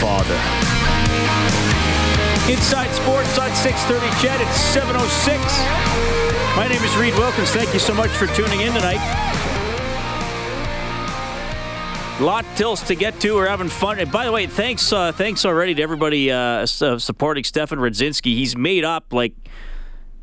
[0.00, 0.34] Father.
[2.50, 4.40] Inside Sports on 630 CHED.
[4.40, 5.36] It's 706.
[6.56, 7.50] My name is Reed Wilkins.
[7.50, 9.02] Thank you so much for tuning in tonight.
[12.20, 13.34] Lot tills to get to.
[13.34, 13.98] We're having fun.
[13.98, 18.34] And by the way, thanks uh, thanks already to everybody uh, supporting Stefan Rzadzinski.
[18.34, 19.34] He's made up like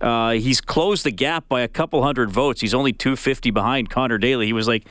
[0.02, 2.60] uh, he's closed the gap by a couple hundred votes.
[2.60, 4.46] He's only 250 behind Connor Daly.
[4.46, 4.88] He was like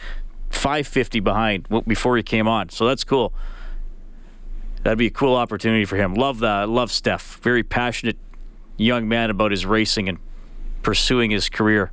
[0.50, 2.68] 550 behind before he came on.
[2.70, 3.34] So that's cool.
[4.84, 6.14] That'd be a cool opportunity for him.
[6.14, 6.68] Love that.
[6.68, 7.40] Love Steph.
[7.42, 8.18] Very passionate
[8.76, 10.18] young man about his racing and
[10.82, 11.90] pursuing his career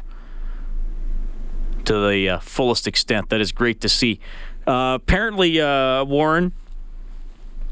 [1.85, 3.29] to the uh, fullest extent.
[3.29, 4.19] That is great to see.
[4.67, 6.51] Uh, apparently, uh, Warren,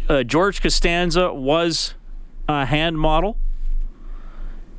[0.08, 1.96] uh, George Costanza was
[2.48, 3.38] a hand model,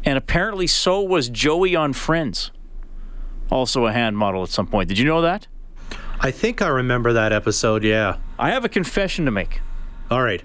[0.05, 2.51] and apparently so was Joey on Friends,
[3.51, 4.89] also a hand model at some point.
[4.89, 5.47] Did you know that?
[6.19, 8.17] I think I remember that episode, yeah.
[8.39, 9.61] I have a confession to make.
[10.11, 10.43] All right.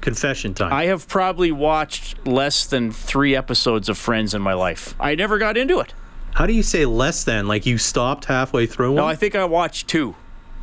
[0.00, 0.72] Confession time.
[0.72, 4.94] I have probably watched less than three episodes of Friends in my life.
[5.00, 5.92] I never got into it.
[6.34, 7.48] How do you say less than?
[7.48, 8.96] Like you stopped halfway through one?
[8.96, 10.14] No, I think I watched two.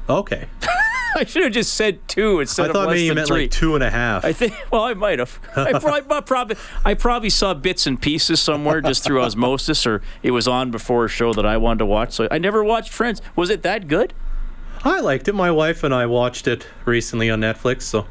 [0.07, 0.47] Okay.
[1.17, 3.41] I should have just said two instead I thought less maybe you than meant three.
[3.43, 4.23] like two and a half.
[4.25, 4.53] I think.
[4.71, 5.39] Well, I might have.
[5.55, 10.31] I probably, probably, I probably saw bits and pieces somewhere just through osmosis, or it
[10.31, 12.13] was on before a show that I wanted to watch.
[12.13, 13.21] So I never watched Friends.
[13.35, 14.13] Was it that good?
[14.83, 15.33] I liked it.
[15.33, 17.83] My wife and I watched it recently on Netflix.
[17.83, 18.05] So.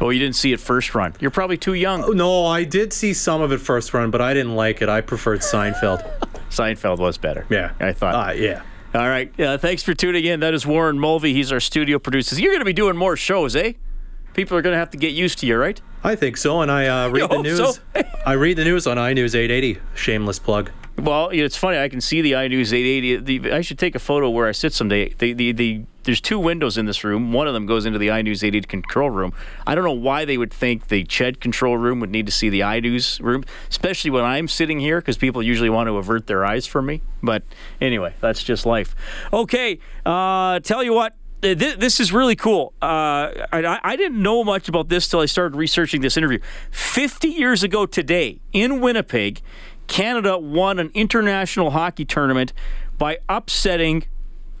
[0.00, 1.14] Oh, you didn't see it first run.
[1.20, 2.02] You're probably too young.
[2.04, 4.88] Oh, no, I did see some of it first run, but I didn't like it.
[4.88, 6.08] I preferred Seinfeld.
[6.50, 7.46] Seinfeld was better.
[7.50, 8.30] Yeah, I thought.
[8.30, 8.62] Uh, yeah.
[8.94, 9.38] All right.
[9.38, 10.40] Uh, thanks for tuning in.
[10.40, 11.32] That is Warren Mulvey.
[11.32, 12.34] He's our studio producer.
[12.40, 13.74] You're going to be doing more shows, eh?
[14.34, 15.80] People are going to have to get used to you, right?
[16.02, 16.62] I think so.
[16.62, 17.58] And I uh, read the hope news.
[17.58, 18.02] so?
[18.26, 19.80] I read the news on iNews 880.
[19.94, 20.70] Shameless plug.
[20.98, 21.78] Well, it's funny.
[21.78, 23.38] I can see the iNews 880.
[23.38, 25.14] The, I should take a photo where I sit someday.
[25.14, 27.32] The, the, the, there's two windows in this room.
[27.32, 29.32] One of them goes into the iNews 880 control room.
[29.66, 32.50] I don't know why they would think the CHED control room would need to see
[32.50, 36.44] the iNews room, especially when I'm sitting here, because people usually want to avert their
[36.44, 37.00] eyes from me.
[37.22, 37.44] But
[37.80, 38.94] anyway, that's just life.
[39.32, 41.14] Okay, uh, tell you what.
[41.42, 42.74] This is really cool.
[42.82, 46.38] Uh, I, I didn't know much about this till I started researching this interview.
[46.70, 49.40] 50 years ago today, in Winnipeg,
[49.90, 52.52] Canada won an international hockey tournament
[52.96, 54.04] by upsetting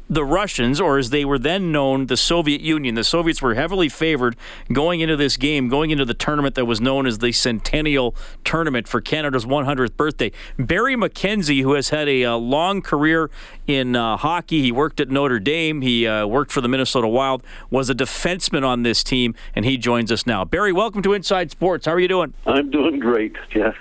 [0.08, 2.96] the Russians, or as they were then known, the Soviet Union.
[2.96, 4.34] The Soviets were heavily favored
[4.72, 8.88] going into this game, going into the tournament that was known as the Centennial Tournament
[8.88, 10.32] for Canada's 100th birthday.
[10.58, 13.30] Barry McKenzie, who has had a, uh long career
[13.68, 17.44] in uh, hockey, he worked at Notre Dame, he uh, worked for the Minnesota Wild,
[17.70, 20.44] was a defenseman on this team, and he joins us now.
[20.44, 21.86] Barry, welcome to Inside Sports.
[21.86, 22.34] How are you doing?
[22.46, 23.36] I'm doing great.
[23.54, 23.74] Yeah,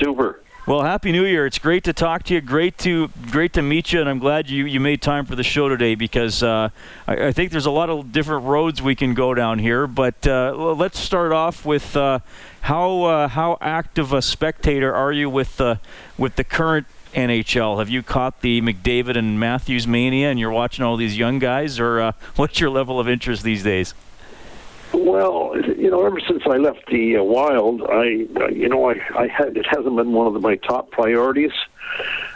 [0.00, 0.40] super.
[0.66, 1.46] Well, happy New Year!
[1.46, 2.40] It's great to talk to you.
[2.40, 5.44] Great to great to meet you, and I'm glad you, you made time for the
[5.44, 6.70] show today because uh,
[7.06, 9.86] I, I think there's a lot of different roads we can go down here.
[9.86, 12.18] But uh, let's start off with uh,
[12.62, 15.78] how uh, how active a spectator are you with the
[16.18, 17.78] with the current NHL?
[17.78, 21.78] Have you caught the McDavid and Matthews mania, and you're watching all these young guys,
[21.78, 23.94] or uh, what's your level of interest these days?
[24.96, 28.94] Well, you know, ever since I left the uh, Wild, I, uh, you know, I,
[29.14, 31.52] I had it hasn't been one of my top priorities.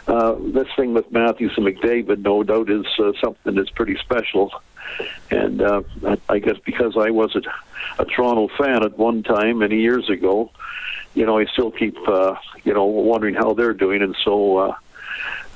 [0.07, 4.51] Uh, this thing with Matthews and McDavid, no doubt, is uh, something that's pretty special.
[5.31, 7.41] And uh, I, I guess because I was a,
[7.99, 10.51] a Toronto fan at one time many years ago,
[11.15, 14.03] you know, I still keep, uh, you know, wondering how they're doing.
[14.03, 14.75] And so, uh,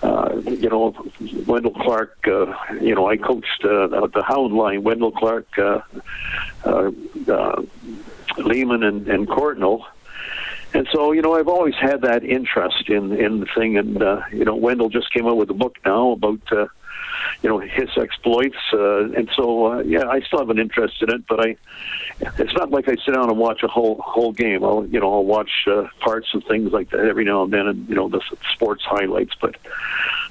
[0.05, 0.93] uh, you know,
[1.47, 5.81] Wendel Clark, uh, you know, I coached uh, the Hound line, Wendel Clark, uh,
[6.63, 6.91] uh,
[7.27, 7.61] uh,
[8.37, 9.83] Leeman, and, and Courtnall.
[10.73, 14.21] And so, you know, I've always had that interest in in the thing, and uh,
[14.31, 16.67] you know, Wendel just came out with a book now about uh,
[17.41, 21.09] you know his exploits, uh, and so uh, yeah, I still have an interest in
[21.11, 21.27] it.
[21.27, 21.57] But I,
[22.39, 24.63] it's not like I sit down and watch a whole whole game.
[24.63, 27.67] I'll you know I'll watch uh, parts of things like that every now and then,
[27.67, 28.21] and you know the
[28.53, 29.33] sports highlights.
[29.39, 29.55] But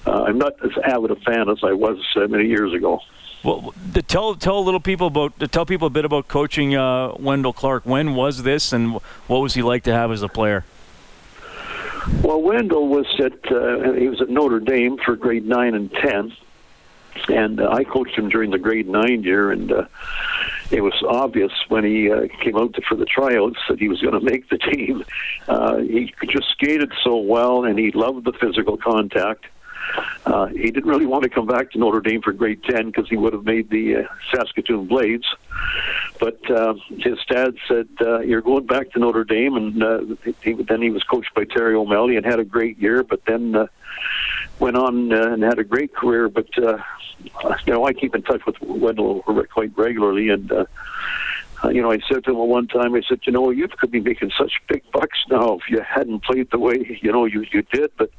[0.06, 3.00] uh, I'm not as avid a fan as I was uh, many years ago.
[3.44, 7.14] Well, to tell tell little people about to tell people a bit about coaching uh,
[7.18, 7.84] Wendel Clark.
[7.84, 8.94] When was this, and
[9.26, 10.64] what was he like to have as a player?
[12.22, 16.34] Well, Wendel was at uh, he was at Notre Dame for grade nine and ten,
[17.28, 19.86] and uh, I coached him during the grade nine year, and uh,
[20.70, 24.00] it was obvious when he uh, came out to, for the tryouts that he was
[24.00, 25.04] going to make the team.
[25.48, 29.46] Uh, he just skated so well, and he loved the physical contact.
[30.26, 33.08] Uh, he didn't really want to come back to Notre Dame for grade 10 because
[33.08, 34.02] he would have made the uh,
[34.34, 35.26] Saskatoon Blades.
[36.18, 39.56] But uh, his dad said, uh, You're going back to Notre Dame.
[39.56, 40.00] And uh,
[40.42, 43.54] he, then he was coached by Terry O'Malley and had a great year, but then
[43.54, 43.66] uh,
[44.58, 46.28] went on uh, and had a great career.
[46.28, 46.78] But, uh,
[47.66, 49.22] you know, I keep in touch with Wendel
[49.52, 50.28] quite regularly.
[50.28, 50.64] And, uh,
[51.62, 53.90] uh, you know, I said to him one time, I said, you know, you could
[53.90, 57.44] be making such big bucks now if you hadn't played the way, you know, you,
[57.52, 57.90] you did.
[57.96, 58.10] But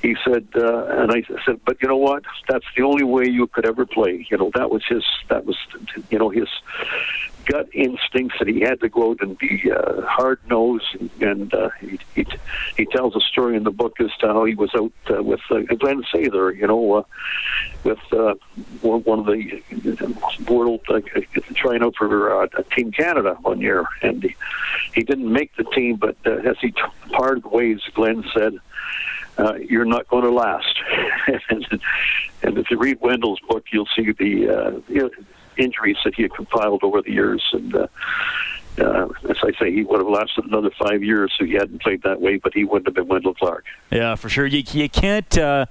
[0.00, 2.24] he said, uh, and I said, but you know what?
[2.48, 4.26] That's the only way you could ever play.
[4.30, 5.56] You know, that was his, that was,
[6.10, 6.48] you know, his
[7.46, 10.96] gut instincts that he had to go out and be uh, hard nosed.
[11.20, 12.26] And uh, he, he
[12.76, 15.40] he tells a story in the book as to how he was out uh, with
[15.50, 17.02] uh, Glen Sather, you know, uh,
[17.84, 18.34] with uh,
[18.80, 20.16] one of the
[20.48, 21.00] world uh,
[21.54, 22.46] trying out for uh,
[22.76, 24.34] Team Canada one year, and he,
[24.94, 25.96] he didn't make the team.
[25.96, 26.72] But uh, as he
[27.10, 28.54] parted ways, Glen said
[29.38, 30.78] uh, you're not going to last.
[31.48, 31.80] and,
[32.42, 35.10] and if you read Wendel's book, you'll see the uh, you know,
[35.56, 37.42] injuries that he had compiled over the years.
[37.52, 37.86] And uh,
[38.78, 42.02] uh, as I say, he would have lasted another five years if he hadn't played
[42.02, 43.64] that way, but he wouldn't have been Wendel Clark.
[43.90, 44.46] Yeah, for sure.
[44.46, 45.36] You, you can't.
[45.36, 45.66] Uh,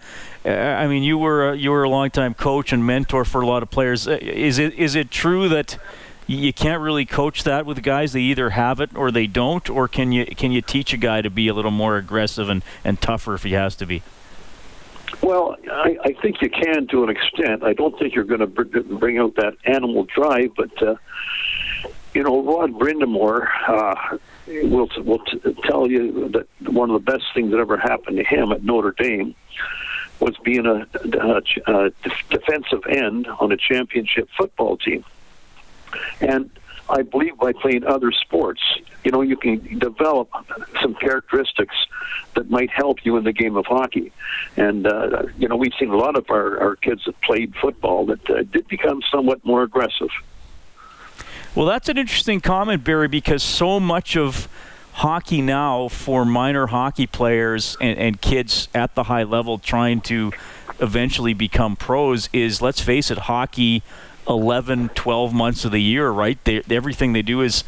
[0.45, 3.71] I mean, you were you were a longtime coach and mentor for a lot of
[3.71, 4.07] players.
[4.07, 5.77] Uh, is it is it true that?
[6.27, 8.13] you can't really coach that with guys.
[8.13, 9.69] They either have it or they don't.
[9.69, 12.63] Or can you can you teach a guy to be a little more aggressive and,
[12.85, 14.01] and tougher if he has to be?
[15.21, 17.63] Well, I, I think you can to an extent.
[17.63, 20.95] I don't think you're going to bring out that animal drive, but uh,
[22.13, 24.17] you know, Rod Brind'Amour uh,
[24.47, 28.23] will will t- tell you that one of the best things that ever happened to
[28.23, 29.35] him at Notre Dame
[30.19, 31.91] was being a, a, a
[32.29, 35.03] defensive end on a championship football team.
[36.19, 36.49] And
[36.89, 38.61] I believe by playing other sports,
[39.03, 40.29] you know, you can develop
[40.81, 41.75] some characteristics
[42.35, 44.11] that might help you in the game of hockey.
[44.57, 48.05] And, uh, you know, we've seen a lot of our, our kids that played football
[48.07, 50.09] that uh, did become somewhat more aggressive.
[51.55, 54.47] Well, that's an interesting comment, Barry, because so much of
[54.93, 60.31] hockey now for minor hockey players and, and kids at the high level trying to
[60.79, 63.83] eventually become pros is, let's face it, hockey–
[64.27, 66.37] 11, 12 months of the year, right?
[66.43, 67.63] They, everything they do is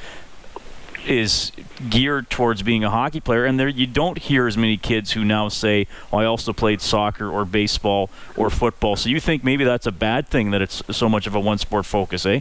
[1.07, 1.51] is
[1.89, 5.23] geared towards being a hockey player, and there you don't hear as many kids who
[5.23, 9.63] now say, oh, "I also played soccer or baseball or football." So you think maybe
[9.63, 12.39] that's a bad thing that it's so much of a one-sport focus, eh?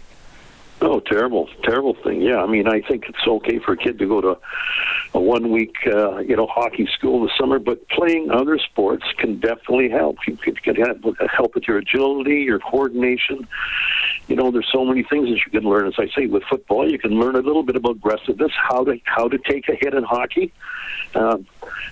[0.84, 2.20] Oh, terrible, terrible thing.
[2.20, 4.36] Yeah, I mean, I think it's okay for a kid to go to
[5.14, 9.90] a one-week, uh, you know, hockey school the summer, but playing other sports can definitely
[9.90, 10.16] help.
[10.26, 10.74] You can, can
[11.30, 13.46] help with your agility, your coordination.
[14.28, 15.86] You know, there's so many things that you can learn.
[15.86, 18.98] As I say, with football, you can learn a little bit about aggressiveness, how to
[19.04, 20.52] how to take a hit in hockey.
[21.14, 21.46] Um,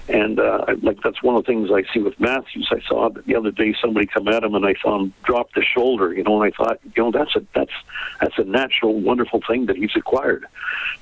[0.08, 2.68] and uh, like that's one of the things I see with Matthews.
[2.70, 5.62] I saw the other day somebody come at him, and I saw him drop the
[5.62, 6.12] shoulder.
[6.14, 7.72] You know, and I thought, you know, that's a that's
[8.20, 10.46] that's a natural, wonderful thing that he's acquired.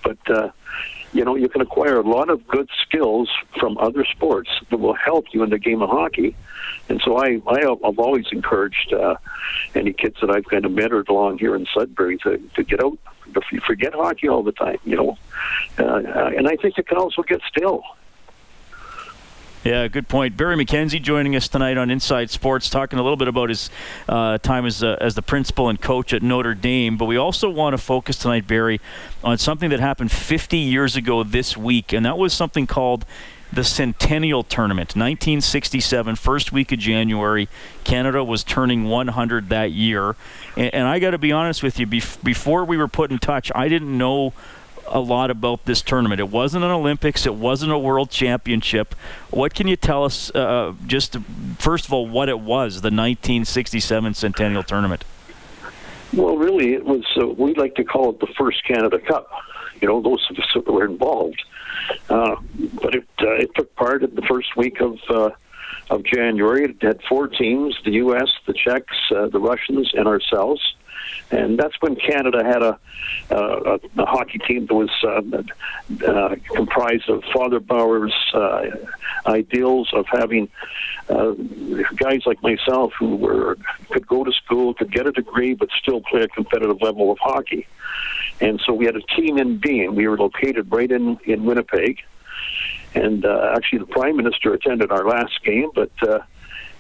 [0.03, 0.51] But uh,
[1.13, 4.95] you know, you can acquire a lot of good skills from other sports that will
[4.95, 6.37] help you in the game of hockey.
[6.89, 9.17] And so I, I have always encouraged uh,
[9.75, 12.99] any kids that I've kind of mentored along here in Sudbury to, to get out,
[13.35, 15.19] to forget hockey all the time, you know.
[15.79, 17.83] Uh, uh and I think it can also get still.
[19.65, 20.37] Yeah, good point.
[20.37, 23.71] Barry McKenzie joining us tonight on Inside Sports, talking a little bit about his
[24.09, 26.97] uh, time as, uh, as the principal and coach at Notre Dame.
[26.97, 28.81] But we also want to focus tonight, Barry,
[29.25, 33.05] on something that happened 50 years ago this week, and that was something called
[33.53, 37.49] the Centennial Tournament, 1967, first week of January.
[37.83, 40.15] Canada was turning 100 that year.
[40.57, 43.19] And, and I got to be honest with you, bef- before we were put in
[43.19, 44.35] touch, I didn't know
[44.91, 46.21] a lot about this tournament.
[46.21, 47.27] It wasn't an Olympics.
[47.27, 48.95] It wasn't a World Championship.
[49.31, 51.17] What can you tell us, uh, just
[51.59, 55.05] first of all, what it was, the 1967 Centennial Tournament?
[56.15, 57.05] Well, really, it was.
[57.21, 59.31] Uh, we like to call it the first Canada Cup.
[59.81, 61.43] You know, those of us that were involved.
[62.09, 62.37] Uh,
[62.83, 65.31] but it uh, it took part in the first week of uh,
[65.91, 66.65] of January.
[66.65, 70.61] It had four teams: the U.S., the Czechs, uh, the Russians, and ourselves.
[71.31, 72.79] And that's when Canada had a,
[73.31, 78.63] uh, a, a hockey team that was uh, uh, comprised of Father Bauer's uh,
[79.27, 80.49] ideals of having
[81.11, 81.33] uh,
[81.97, 83.59] guys like myself who were
[83.91, 87.19] could go to school, could get a degree, but still play a competitive level of
[87.19, 87.67] hockey.
[88.41, 89.95] And so we had a team in being.
[89.95, 91.99] We were located right in in Winnipeg,
[92.95, 95.91] and uh, actually the Prime Minister attended our last game, but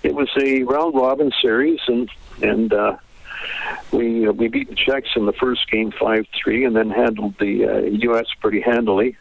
[0.02, 2.08] it was a round robin series, and
[2.40, 2.72] and
[3.92, 7.35] we uh, we beat the Czechs in the first game five three, and then handled
[7.38, 7.78] the uh,
[8.11, 8.26] U.S.
[8.40, 9.16] pretty handily.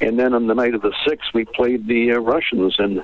[0.00, 3.00] And then on the night of the sixth, we played the uh, Russians, and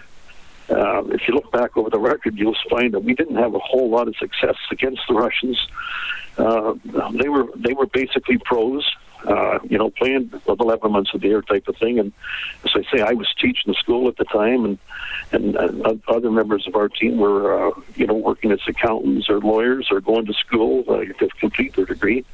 [0.69, 3.59] uh, if you look back over the record, you'll find that we didn't have a
[3.59, 5.59] whole lot of success against the Russians.
[6.39, 6.75] Uh,
[7.13, 8.85] they were they were basically pros
[9.27, 11.99] uh, you know, playing the 11 months of the year type of thing.
[11.99, 12.13] And
[12.65, 14.79] as I say, I was teaching school at the time, and
[15.33, 19.39] and, and other members of our team were, uh, you know, working as accountants or
[19.41, 22.25] lawyers or going to school uh, to complete their degree.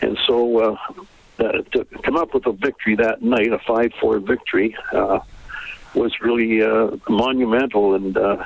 [0.00, 0.76] And so uh,
[1.38, 5.20] to come up with a victory that night, a 5-4 victory, uh,
[5.94, 8.44] was really uh, monumental, and uh,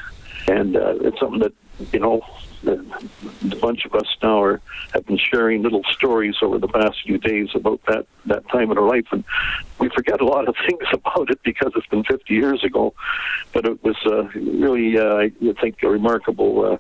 [0.49, 1.53] and uh, it's something that
[1.93, 2.25] you know
[2.67, 4.61] a bunch of us now are
[4.93, 8.79] have been sharing little stories over the past few days about that that time in
[8.79, 9.25] our life, and
[9.79, 12.95] we forget a lot of things about it because it's been 50 years ago.
[13.53, 16.77] But it was uh, really, uh, I think, a remarkable, uh,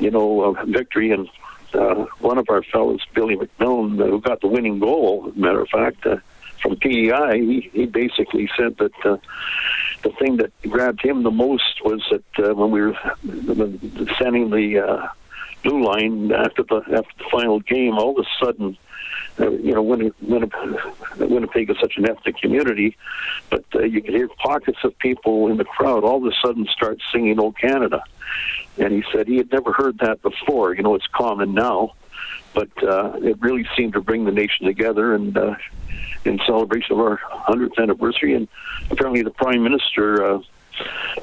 [0.00, 1.10] you know, uh, victory.
[1.10, 1.28] And
[1.74, 6.06] uh, one of our fellows, Billy MacMillan, who got the winning goal, matter of fact.
[6.62, 9.16] From PEI, he, he basically said that uh,
[10.02, 12.96] the thing that grabbed him the most was that uh, when we were
[14.18, 15.08] sending the uh,
[15.62, 18.76] blue line after the after the final game, all of a sudden,
[19.40, 20.52] uh, you know, Winnipeg,
[21.18, 22.96] Winnipeg is such an ethnic community,
[23.50, 26.66] but uh, you could hear pockets of people in the crowd all of a sudden
[26.66, 28.02] start singing "O Canada,"
[28.78, 30.74] and he said he had never heard that before.
[30.74, 31.94] You know, it's common now,
[32.54, 35.36] but uh, it really seemed to bring the nation together and.
[35.36, 35.54] Uh,
[36.24, 37.18] in celebration of our
[37.48, 38.34] 100th anniversary.
[38.34, 38.48] And
[38.90, 40.40] apparently, the Prime Minister, uh,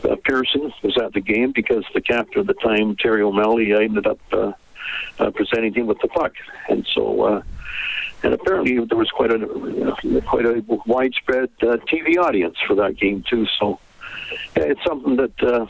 [0.03, 4.07] uh, Pearson, was at the game because the captain at the time, Terry O'Malley, ended
[4.07, 4.53] up uh,
[5.19, 6.33] uh, presenting him with the puck.
[6.67, 7.41] And so, uh,
[8.24, 13.24] and apparently, there was quite a quite a widespread uh, TV audience for that game
[13.29, 13.48] too.
[13.59, 13.79] So,
[14.57, 15.43] yeah, it's something that.
[15.43, 15.67] Uh,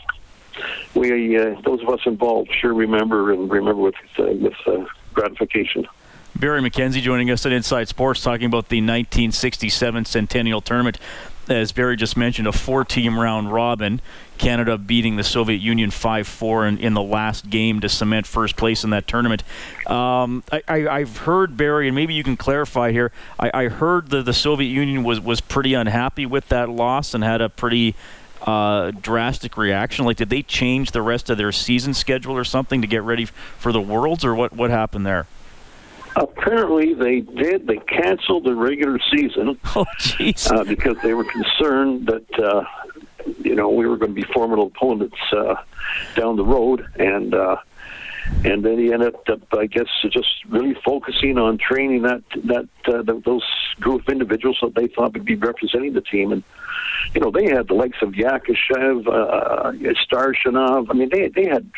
[0.94, 5.88] we, uh, those of us involved, sure remember and remember with uh, with uh, gratification.
[6.36, 10.98] Barry McKenzie joining us at Inside Sports talking about the 1967 Centennial Tournament.
[11.50, 14.02] As Barry just mentioned, a four team round robin.
[14.38, 18.56] Canada beating the Soviet Union 5 4 in, in, the last game to cement first
[18.56, 19.44] place in that tournament.
[19.86, 23.12] Um, I, have heard, Barry, and maybe you can clarify here.
[23.38, 27.24] I, I heard that the Soviet Union was, was pretty unhappy with that loss and
[27.24, 27.96] had a pretty
[28.42, 30.06] uh, drastic reaction?
[30.06, 33.26] Like, did they change the rest of their season schedule or something to get ready
[33.26, 35.28] for the Worlds, or what, what happened there?
[36.16, 37.68] Apparently, they did.
[37.68, 39.86] They canceled the regular season oh,
[40.50, 42.64] uh, because they were concerned that uh,
[43.42, 45.56] you know we were going to be formidable opponents uh,
[46.16, 47.58] down the road, and uh,
[48.44, 53.04] and then he ended up, I guess, just really focusing on training that that uh,
[53.26, 53.44] those
[53.80, 56.44] group of individuals that they thought would be representing the team, and
[57.14, 59.72] you know they had the likes of Yakushev, uh,
[60.06, 60.88] Starshinov.
[60.90, 61.70] I mean, they they had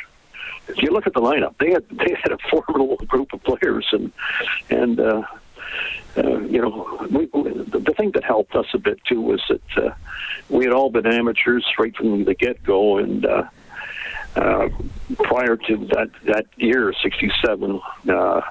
[0.68, 3.88] if you look at the lineup, they had they had a formidable group of players,
[3.92, 4.12] and
[4.70, 5.24] and uh,
[6.18, 9.94] uh, you know we, the thing that helped us a bit too was that uh,
[10.50, 13.44] we had all been amateurs right from the get go, and uh,
[14.36, 14.70] uh,
[15.24, 17.82] prior to that that year, '67.
[18.10, 18.42] Uh,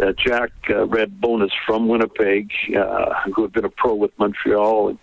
[0.00, 4.88] uh, Jack uh, Red Bownass from Winnipeg, uh, who had been a pro with Montreal,
[4.88, 4.98] and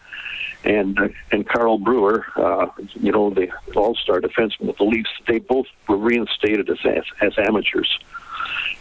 [0.64, 5.40] and uh, and Carl Brewer, uh, you know, the all-star defenseman with the Leafs, they
[5.40, 8.00] both were reinstated as as, as amateurs,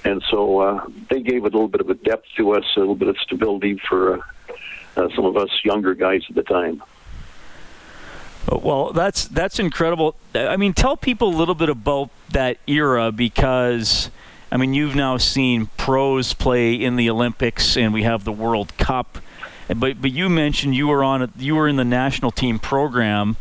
[0.05, 2.95] and so uh, they gave a little bit of a depth to us, a little
[2.95, 4.21] bit of stability for uh,
[4.97, 6.83] uh, some of us younger guys at the time.
[8.51, 10.17] Well, that's that's incredible.
[10.35, 14.11] I mean, tell people a little bit about that era because.
[14.53, 18.77] I mean, you've now seen pros play in the Olympics, and we have the World
[18.79, 19.19] Cup
[19.77, 23.37] but but you mentioned you were on a, you were in the national team program,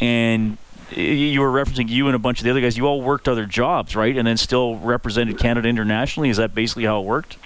[0.00, 0.58] and
[0.90, 2.76] you were referencing you and a bunch of the other guys.
[2.76, 4.16] You all worked other jobs, right?
[4.16, 6.28] And then still represented Canada internationally.
[6.28, 7.36] Is that basically how it worked?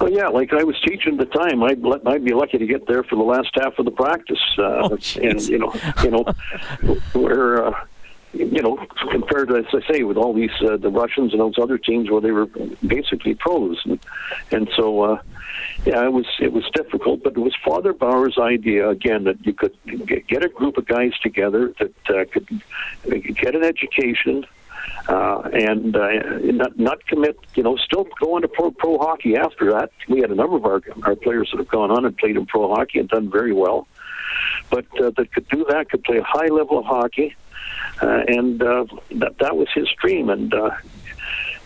[0.00, 2.86] Well, yeah, like I was teaching at the time, I'd, I'd be lucky to get
[2.86, 6.24] there for the last half of the practice, uh, oh, and you know, you know,
[7.12, 7.84] where uh,
[8.34, 8.76] you know,
[9.10, 12.10] compared to, as I say, with all these uh, the Russians and those other teams
[12.10, 12.46] where they were
[12.86, 13.98] basically pros, and,
[14.50, 15.22] and so uh,
[15.84, 19.52] yeah, it was it was difficult, but it was Father Bauer's idea again that you
[19.52, 19.76] could
[20.28, 22.48] get a group of guys together that uh, could
[23.36, 24.44] get an education.
[25.08, 26.08] Uh, and uh,
[26.42, 29.90] not not commit, you know, still go into pro, pro hockey after that.
[30.08, 32.44] We had a number of our our players that have gone on and played in
[32.44, 33.86] pro hockey and done very well,
[34.68, 37.34] but uh, that could do that, could play a high level of hockey,
[38.00, 40.30] and uh, that that was his dream.
[40.30, 40.70] And uh,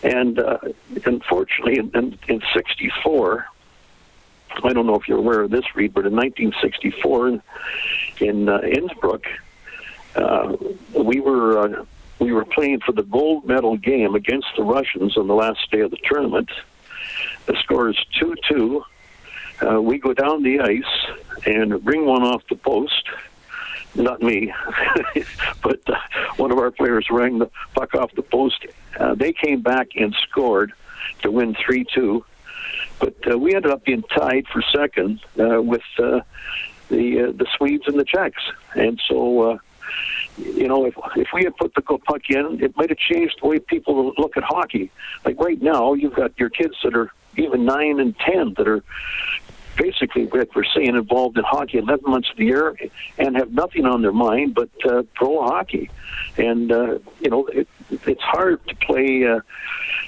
[0.03, 0.57] and uh,
[1.05, 3.45] unfortunately, in, in, in '64,
[4.63, 7.41] I don't know if you're aware of this, Reed, but in 1964
[8.19, 9.25] in uh, Innsbruck,
[10.15, 10.55] uh,
[10.93, 11.85] we were uh,
[12.19, 15.81] we were playing for the gold medal game against the Russians on the last day
[15.81, 16.49] of the tournament.
[17.45, 18.83] The score is two-two.
[19.61, 23.03] Uh, we go down the ice and bring one off the post.
[23.95, 24.53] Not me,
[25.63, 25.95] but uh,
[26.37, 28.65] one of our players rang the puck off the post.
[28.97, 30.73] Uh, they came back and scored
[31.23, 32.23] to win three-two
[32.99, 36.21] but uh, we ended up being tied for second uh, with uh,
[36.89, 38.43] the uh, the Swedes and the Czechs,
[38.75, 39.51] and so.
[39.51, 39.57] Uh,
[40.37, 43.47] you know, if if we had put the puck in, it might have changed the
[43.47, 44.89] way people look at hockey.
[45.25, 48.83] Like right now, you've got your kids that are even nine and ten that are
[49.79, 52.75] basically what we're seeing involved in hockey 11 months of the year
[53.17, 55.89] and have nothing on their mind but uh, pro hockey.
[56.37, 57.67] And, uh, you know, it,
[58.05, 59.39] it's hard to play, uh,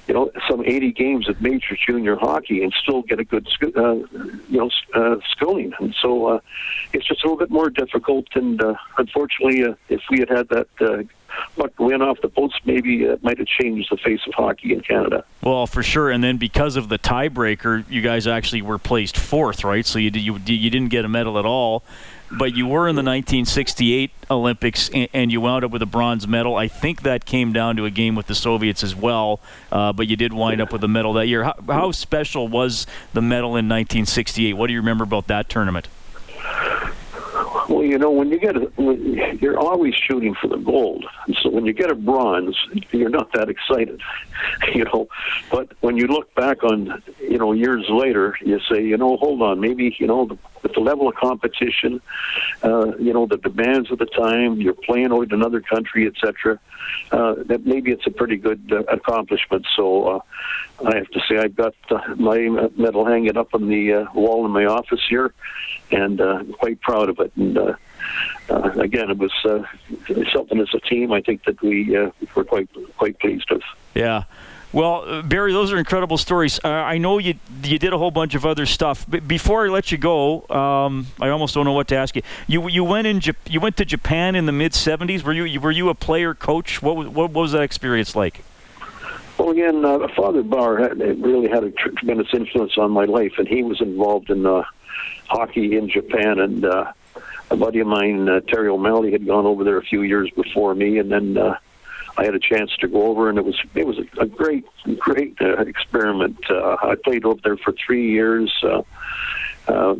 [0.08, 3.94] you know, some 80 games of major junior hockey and still get a good, uh,
[3.94, 5.74] you know, uh, schooling.
[5.80, 6.40] And so uh,
[6.94, 8.28] it's just a little bit more difficult.
[8.36, 11.04] And uh, unfortunately, uh, if we had had that uh,
[11.55, 14.81] Buck win off the boats maybe it might have changed the face of hockey in
[14.81, 15.23] Canada.
[15.43, 16.09] Well, for sure.
[16.09, 19.85] And then because of the tiebreaker, you guys actually were placed fourth, right?
[19.85, 21.83] So you you you didn't get a medal at all.
[22.33, 26.55] But you were in the 1968 Olympics, and you wound up with a bronze medal.
[26.55, 30.07] I think that came down to a game with the Soviets as well, uh, but
[30.07, 31.43] you did wind up with a medal that year.
[31.43, 34.53] How, how special was the medal in 1968?
[34.53, 35.89] What do you remember about that tournament?
[37.91, 41.03] You know, when you get a, when you're always shooting for the gold.
[41.27, 42.57] And so when you get a bronze,
[42.91, 44.00] you're not that excited,
[44.74, 45.10] you know.
[45.51, 49.42] But when you look back on, you know, years later, you say, you know, hold
[49.42, 52.01] on, maybe, you know, the, with the level of competition,
[52.63, 56.59] uh, you know, the demands of the time, you're playing over in another country, etc.
[57.11, 59.65] Uh, that maybe it's a pretty good uh, accomplishment.
[59.75, 60.19] So uh,
[60.85, 64.45] I have to say, I've got uh, my medal hanging up on the uh, wall
[64.45, 65.33] in my office here,
[65.91, 67.31] and uh, I'm quite proud of it.
[67.35, 67.74] And uh,
[68.50, 69.63] uh, again, it was uh,
[70.33, 71.11] something as a team.
[71.11, 73.63] I think that we uh, were quite quite pleased with.
[73.93, 74.24] Yeah.
[74.74, 76.60] Well, uh, Barry, those are incredible stories.
[76.64, 79.05] Uh, I know you you did a whole bunch of other stuff.
[79.07, 82.22] But before I let you go, um, I almost don't know what to ask you.
[82.48, 85.24] You you went in you went to Japan in the mid '70s.
[85.24, 86.81] Were you were you a player coach?
[86.81, 88.44] What was, what was that experience like?
[89.38, 93.48] Well, again, uh, Father Bauer had, really had a tremendous influence on my life, and
[93.48, 94.64] he was involved in uh,
[95.27, 96.40] hockey in Japan.
[96.40, 96.94] And uh,
[97.50, 100.75] a buddy of mine, uh, Terry O'Malley, had gone over there a few years before
[100.75, 101.57] me, and then uh,
[102.17, 104.65] I had a chance to go over, and it was it was a, great
[104.97, 106.37] great uh, experiment.
[106.50, 108.53] Uh, I played over there for three years.
[108.63, 108.81] Uh,
[109.67, 109.95] uh,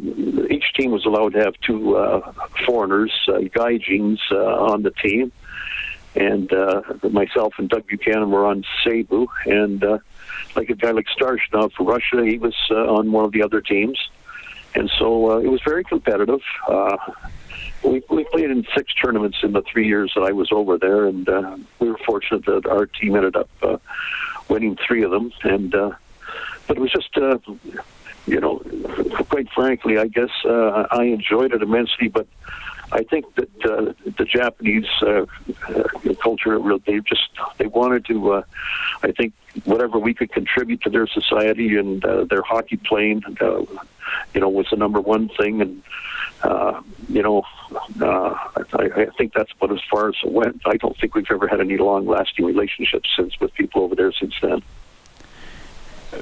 [0.50, 2.34] each team was allowed to have two uh,
[2.66, 5.32] foreigners, uh, gaijins, uh, on the team
[6.16, 10.00] and uh, myself and Doug Buchanan were on Seibu, and uh,
[10.56, 13.62] like a guy like Starshinov for Russia, he was uh, on one of the other
[13.62, 13.98] teams,
[14.76, 16.42] and so uh, it was very competitive.
[16.68, 16.98] Uh,
[17.84, 21.06] we, we played in six tournaments in the three years that I was over there,
[21.06, 23.78] and uh, we were fortunate that our team ended up uh,
[24.50, 25.32] winning three of them.
[25.44, 25.92] And uh,
[26.68, 27.38] but it was just, uh,
[28.28, 28.60] you know,
[29.30, 32.28] quite frankly, I guess uh, I enjoyed it immensely, but
[32.92, 35.26] I think that uh, the Japanese uh,
[35.68, 35.84] uh,
[36.22, 38.34] culture, they just they wanted to.
[38.34, 38.44] Uh,
[39.04, 43.66] I think whatever we could contribute to their society and uh, their hockey playing, uh,
[44.34, 45.62] you know, was the number one thing.
[45.62, 45.84] And
[46.44, 47.44] uh, you know,
[48.02, 48.36] uh,
[48.74, 50.62] I, I think that's about as far as it went.
[50.66, 54.34] I don't think we've ever had any long-lasting relationships since with people over there since
[54.42, 54.62] then.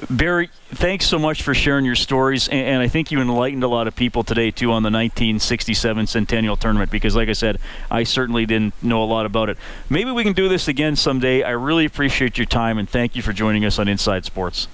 [0.08, 3.68] Barry, thanks so much for sharing your stories, and, and, I think you enlightened a
[3.68, 6.92] lot of people today too on the 1967 Centennial Tournament.
[6.92, 7.58] Because, like I said,
[7.90, 9.58] I certainly didn't know a lot about it.
[9.88, 11.42] Maybe we can do this again someday.
[11.42, 14.68] I really appreciate your time, and thank you for joining us on Inside Sports.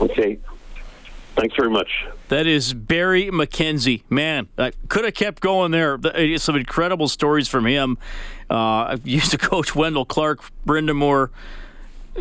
[0.00, 0.38] Okay,
[1.34, 2.06] thanks very much.
[2.28, 4.02] That is Barry McKenzie.
[4.08, 5.98] Man, I could have kept going there.
[6.38, 7.98] Some incredible stories from him.
[8.48, 11.30] Uh, I used to coach Wendel Clark, Brind'Amour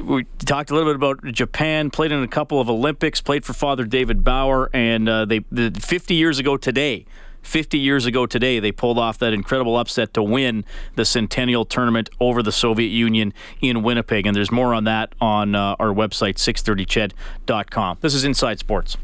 [0.01, 1.89] we talked a little bit about Japan.
[1.89, 3.21] Played in a couple of Olympics.
[3.21, 7.05] Played for Father David Bauer, and uh, they the 50 years ago today.
[7.41, 12.10] 50 years ago today, they pulled off that incredible upset to win the Centennial Tournament
[12.19, 14.25] over the Soviet Union in Winnipeg.
[14.25, 17.99] And there's more on that on uh, our website, 630ched.com.
[18.01, 18.97] This is Inside Sports.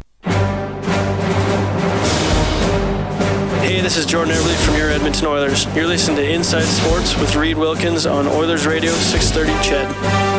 [3.62, 5.66] Hey, this is Jordan Eberle from your Edmonton Oilers.
[5.76, 10.31] You're listening to Inside Sports with Reed Wilkins on Oilers Radio 630 Ched.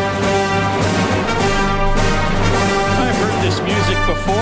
[4.07, 4.42] Before.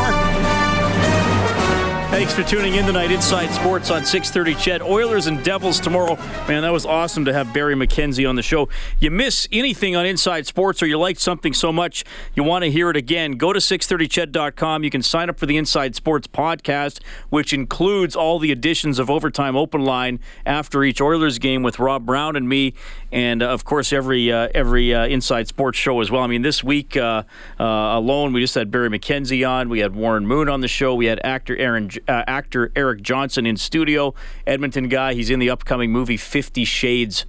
[2.20, 3.10] Thanks for tuning in tonight.
[3.10, 4.54] Inside Sports on 6:30.
[4.54, 6.16] Ched Oilers and Devils tomorrow.
[6.46, 8.68] Man, that was awesome to have Barry McKenzie on the show.
[8.98, 12.04] You miss anything on Inside Sports, or you like something so much
[12.34, 13.38] you want to hear it again?
[13.38, 14.84] Go to 630ched.com.
[14.84, 19.08] You can sign up for the Inside Sports podcast, which includes all the editions of
[19.08, 22.74] Overtime Open Line after each Oilers game with Rob Brown and me,
[23.10, 26.22] and uh, of course every uh, every uh, Inside Sports show as well.
[26.22, 27.22] I mean, this week uh,
[27.58, 29.70] uh, alone, we just had Barry McKenzie on.
[29.70, 30.94] We had Warren Moon on the show.
[30.94, 34.14] We had actor Aaron uh, actor Eric Johnson in studio,
[34.46, 35.14] Edmonton guy.
[35.14, 37.24] He's in the upcoming movie Fifty Shades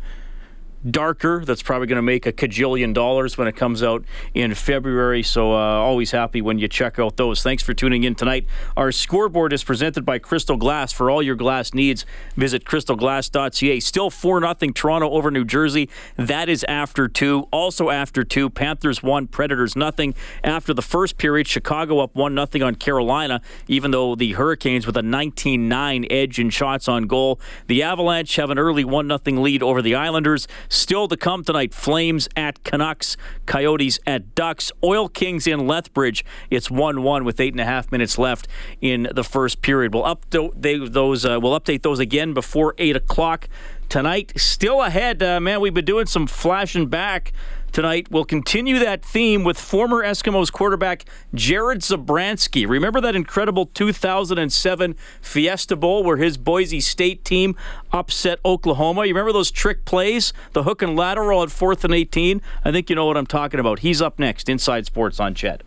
[0.89, 1.44] darker.
[1.46, 5.24] That's probably going to make a cajillion dollars when it comes out in February.
[5.24, 7.44] So, uh, always happy when you check out those.
[7.44, 8.46] Thanks for tuning in tonight.
[8.76, 10.91] Our scoreboard is presented by Crystal Glass.
[10.91, 13.80] For all your glass needs, visit crystalglass.ca.
[13.80, 15.89] Still 4 0 Toronto over New Jersey.
[16.17, 17.48] That is after two.
[17.52, 20.15] Also after two, Panthers 1, Predators nothing.
[20.44, 24.98] After the first period, Chicago up 1 0 on Carolina, even though the Hurricanes with
[24.98, 27.39] a 19 9 edge in shots on goal.
[27.67, 30.48] The Avalanche have an early 1 0 lead over the Islanders.
[30.72, 36.24] Still to come tonight Flames at Canucks, Coyotes at Ducks, Oil Kings in Lethbridge.
[36.50, 38.48] It's 1 1 with eight and a half minutes left
[38.80, 39.94] in the first period.
[39.94, 43.50] We'll update those, uh, we'll update those again before 8 o'clock
[43.90, 44.32] tonight.
[44.38, 47.34] Still ahead, uh, man, we've been doing some flashing back
[47.72, 48.08] tonight.
[48.12, 52.68] We'll continue that theme with former Eskimos quarterback Jared Zabransky.
[52.68, 57.56] Remember that incredible 2007 Fiesta Bowl where his Boise State team
[57.92, 59.06] upset Oklahoma?
[59.06, 60.34] You remember those trick plays?
[60.54, 62.42] The hook and lateral at fourth and 18?
[62.64, 63.80] I think you know what I'm talking about.
[63.80, 64.50] He's up next.
[64.50, 65.62] Inside Sports on Ched.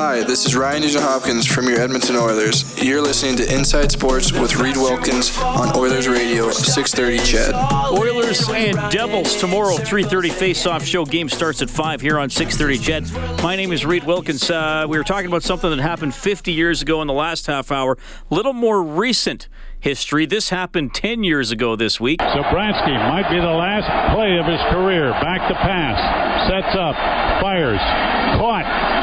[0.00, 2.80] Hi, this is Ryan Nugent Hopkins from your Edmonton Oilers.
[2.80, 7.98] You're listening to Inside Sports with Reed Wilkins on Oilers Radio 630 Ched.
[7.98, 11.04] Oilers and Devils tomorrow, 3:30 face-off show.
[11.04, 13.42] Game starts at five here on 630 Ched.
[13.42, 14.48] My name is Reed Wilkins.
[14.48, 17.72] Uh, we were talking about something that happened 50 years ago in the last half
[17.72, 17.98] hour.
[18.30, 19.48] A little more recent
[19.80, 20.26] history.
[20.26, 22.20] This happened 10 years ago this week.
[22.20, 25.10] Zabransky might be the last play of his career.
[25.10, 25.98] Back to pass.
[26.48, 26.94] Sets up.
[27.42, 27.80] Fires.
[28.38, 28.98] Caught.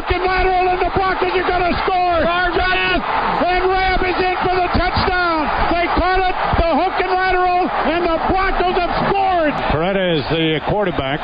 [0.00, 1.34] Hook and lateral in the pocket.
[1.36, 2.24] You're going to score.
[2.24, 3.04] Johnson
[3.44, 5.44] and Rabb is in for the touchdown.
[5.68, 6.34] They caught it.
[6.56, 9.52] The hook and lateral, and the Broncos have scored.
[9.68, 11.20] Perretta is the quarterback.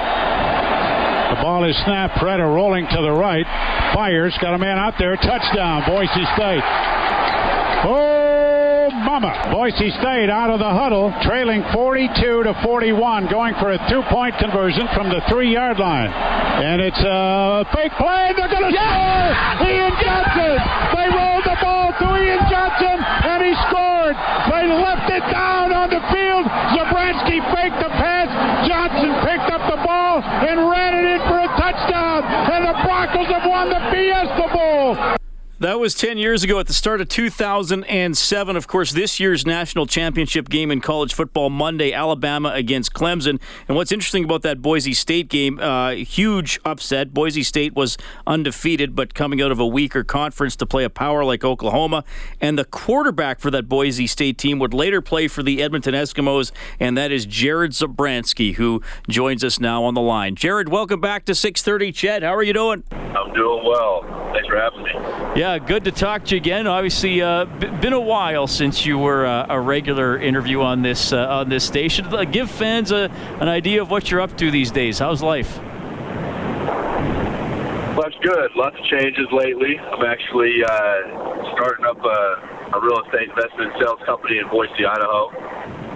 [1.36, 2.16] The ball is snapped.
[2.16, 3.44] Perretta rolling to the right.
[3.92, 4.36] Fires.
[4.40, 5.16] Got a man out there.
[5.16, 5.84] Touchdown.
[5.84, 6.64] Boise State.
[7.84, 9.50] Oh, mama.
[9.52, 14.88] Boise State out of the huddle, trailing 42 to 41, going for a two-point conversion
[14.94, 16.08] from the three-yard line.
[16.08, 18.32] And it's a fake play.
[18.32, 19.28] They're going to score.
[19.66, 20.56] Ian Johnson.
[20.96, 24.16] They rolled the ball to Ian Johnson, and he scored.
[24.48, 26.46] They left it down on the field.
[26.72, 28.30] Zabransky faked the pass.
[28.64, 32.24] Johnson picked up the ball and ran it in for a touchdown.
[32.24, 35.25] And the Broncos have won the Fiesta Bowl.
[35.58, 38.56] That was 10 years ago at the start of 2007.
[38.56, 43.40] Of course, this year's national championship game in college football Monday, Alabama against Clemson.
[43.66, 47.14] And what's interesting about that Boise State game, uh, huge upset.
[47.14, 51.24] Boise State was undefeated, but coming out of a weaker conference to play a power
[51.24, 52.04] like Oklahoma.
[52.38, 56.52] And the quarterback for that Boise State team would later play for the Edmonton Eskimos,
[56.78, 60.34] and that is Jared Zabransky, who joins us now on the line.
[60.34, 62.22] Jared, welcome back to 630 Ched.
[62.22, 62.84] How are you doing?
[62.90, 64.02] I'm doing well.
[64.46, 65.40] Thanks for having me.
[65.40, 66.66] Yeah, good to talk to you again.
[66.66, 71.12] Obviously, uh, b- been a while since you were uh, a regular interview on this
[71.12, 72.06] uh, on this station.
[72.06, 74.98] Uh, give fans a, an idea of what you're up to these days.
[74.98, 75.58] How's life?
[77.96, 78.50] Life's good.
[78.54, 79.78] Lots of changes lately.
[79.78, 85.30] I'm actually uh, starting up a, a real estate investment sales company in Boise, Idaho.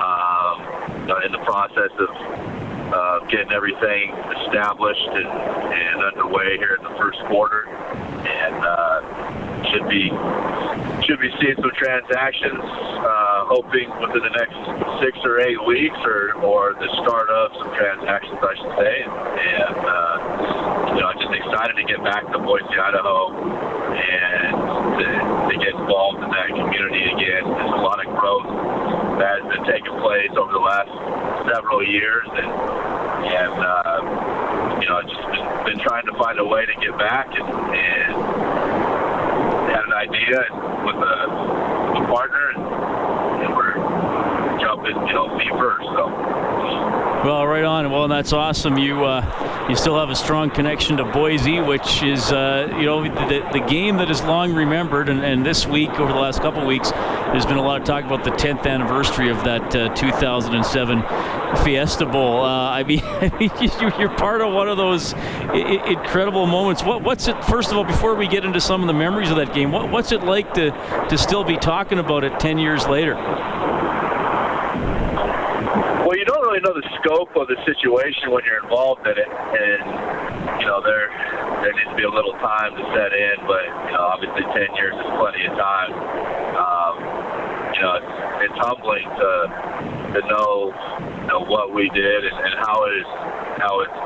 [0.00, 0.80] Um,
[1.26, 2.08] in the process of
[2.92, 4.11] uh, getting everything
[4.46, 10.09] established and, and underway here in the first quarter, and uh, should be
[11.07, 12.62] should be seeing some transactions.
[13.01, 14.55] Uh, hoping within the next
[15.03, 18.94] six or eight weeks, or or the start of some transactions, I should say.
[19.03, 23.33] And uh, you know, I'm just excited to get back to Boise, Idaho,
[23.96, 24.55] and
[25.01, 25.07] to,
[25.51, 27.42] to get involved in that community again.
[27.49, 28.49] There's a lot of growth
[29.18, 30.92] that has been taking place over the last
[31.49, 32.51] several years, and
[33.35, 33.99] and uh,
[34.81, 37.49] you know, I've just been, been trying to find a way to get back and,
[37.49, 38.89] and
[40.00, 40.40] idea
[40.84, 42.49] with a, a partner, and, and
[44.81, 45.85] jumping, you know, feet first.
[45.85, 46.07] So.
[47.23, 47.90] Well, right on.
[47.90, 48.79] Well, that's awesome.
[48.79, 53.03] You uh, you still have a strong connection to Boise, which is uh, you know
[53.03, 55.11] the, the game that is long remembered.
[55.11, 57.87] And, and this week, over the last couple of weeks, there's been a lot of
[57.87, 61.03] talk about the 10th anniversary of that uh, 2007
[61.62, 62.43] Fiesta Bowl.
[62.43, 63.03] Uh, I mean,
[64.01, 65.12] you're part of one of those
[65.53, 66.83] incredible moments.
[66.83, 67.45] What, what's it?
[67.45, 69.90] First of all, before we get into some of the memories of that game, what,
[69.90, 70.71] what's it like to
[71.11, 73.14] to still be talking about it 10 years later?
[76.21, 80.61] you don't really know the scope of the situation when you're involved in it, and
[80.61, 81.09] you know there
[81.64, 83.37] there needs to be a little time to set in.
[83.49, 85.90] But you know, obviously, ten years is plenty of time.
[86.57, 86.94] Um,
[87.73, 88.12] you know, it's,
[88.51, 89.33] it's humbling to
[90.16, 90.53] to know
[91.25, 93.09] you know what we did and, and how it is
[93.61, 94.01] how it's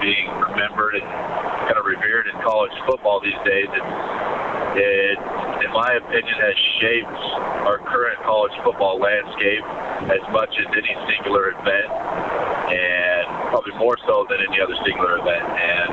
[0.00, 1.06] being remembered and
[1.68, 3.68] kind of revered in college football these days.
[3.72, 3.92] It's
[4.76, 5.18] it,
[5.64, 7.20] in my opinion, has shaped
[7.64, 9.64] our current college football landscape
[10.12, 15.46] as much as any singular event, and probably more so than any other singular event.
[15.48, 15.88] And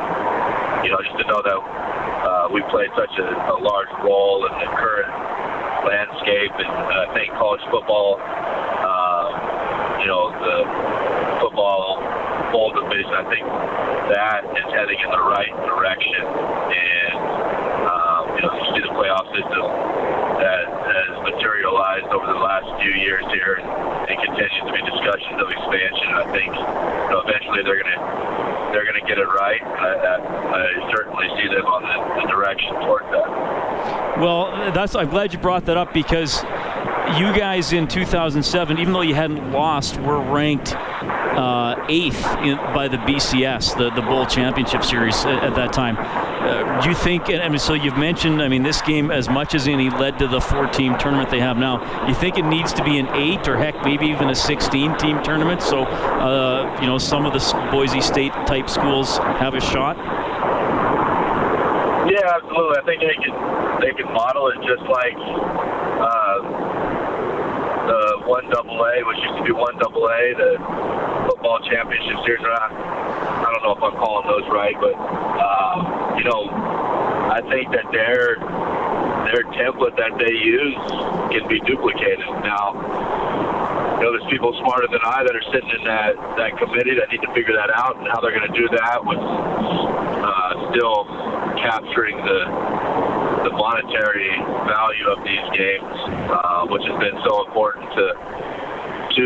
[0.83, 4.53] you know, just to know that uh, we played such a, a large role in
[4.59, 5.13] the current
[5.87, 9.27] landscape, and uh, I think college football, uh,
[10.03, 10.57] you know, the
[11.39, 12.03] football
[12.51, 13.45] bowl division, I think
[14.11, 17.52] that is heading in the right direction, and
[18.51, 19.63] you the playoff system
[20.43, 23.67] that has materialized over the last few years here and,
[24.11, 26.09] and continues to be discussions of expansion.
[26.19, 28.01] I think you know, eventually they're going to
[28.75, 29.61] they're going to get it right.
[29.61, 33.29] I, I, I certainly see them on the, the direction towards that.
[34.19, 36.43] Well, that's I'm glad you brought that up because
[37.17, 42.87] you guys in 2007, even though you hadn't lost, were ranked uh, eighth in, by
[42.87, 45.95] the BCS, the, the Bowl Championship Series at, at that time.
[46.43, 49.67] Do you think, I mean, so you've mentioned, I mean, this game, as much as
[49.67, 51.79] any, led to the four team tournament they have now.
[52.07, 55.23] You think it needs to be an eight or heck, maybe even a 16 team
[55.23, 57.39] tournament so, uh, you know, some of the
[57.71, 59.95] Boise State type schools have a shot?
[62.11, 62.77] Yeah, absolutely.
[62.77, 63.33] I think they can
[63.79, 66.37] they model it just like uh,
[67.87, 70.51] the one double A, which used to be one double A, the
[71.27, 72.43] football championship series.
[72.43, 77.71] I, I don't know if I'm calling those right, but uh, you know, I think
[77.71, 78.37] that their
[79.31, 80.75] their template that they use
[81.31, 82.27] can be duplicated.
[82.43, 86.95] Now, you know, there's people smarter than I that are sitting in that that committee
[86.99, 90.53] that need to figure that out and how they're going to do that with uh,
[90.71, 91.07] still
[91.63, 92.41] capturing the
[93.47, 94.29] the monetary
[94.67, 95.95] value of these games,
[96.29, 98.05] uh, which has been so important to
[99.15, 99.25] to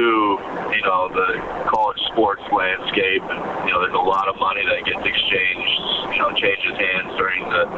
[0.72, 3.22] you know the college sports landscape.
[3.22, 5.78] And you know, there's a lot of money that gets exchanged,
[6.10, 7.70] you know, changes hands during the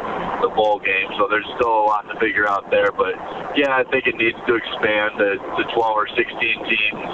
[0.47, 1.11] the bowl game.
[1.19, 2.95] So there's still a lot to figure out there.
[2.95, 3.19] But
[3.59, 7.11] yeah, I think it needs to expand to, to 12 or 16 teams.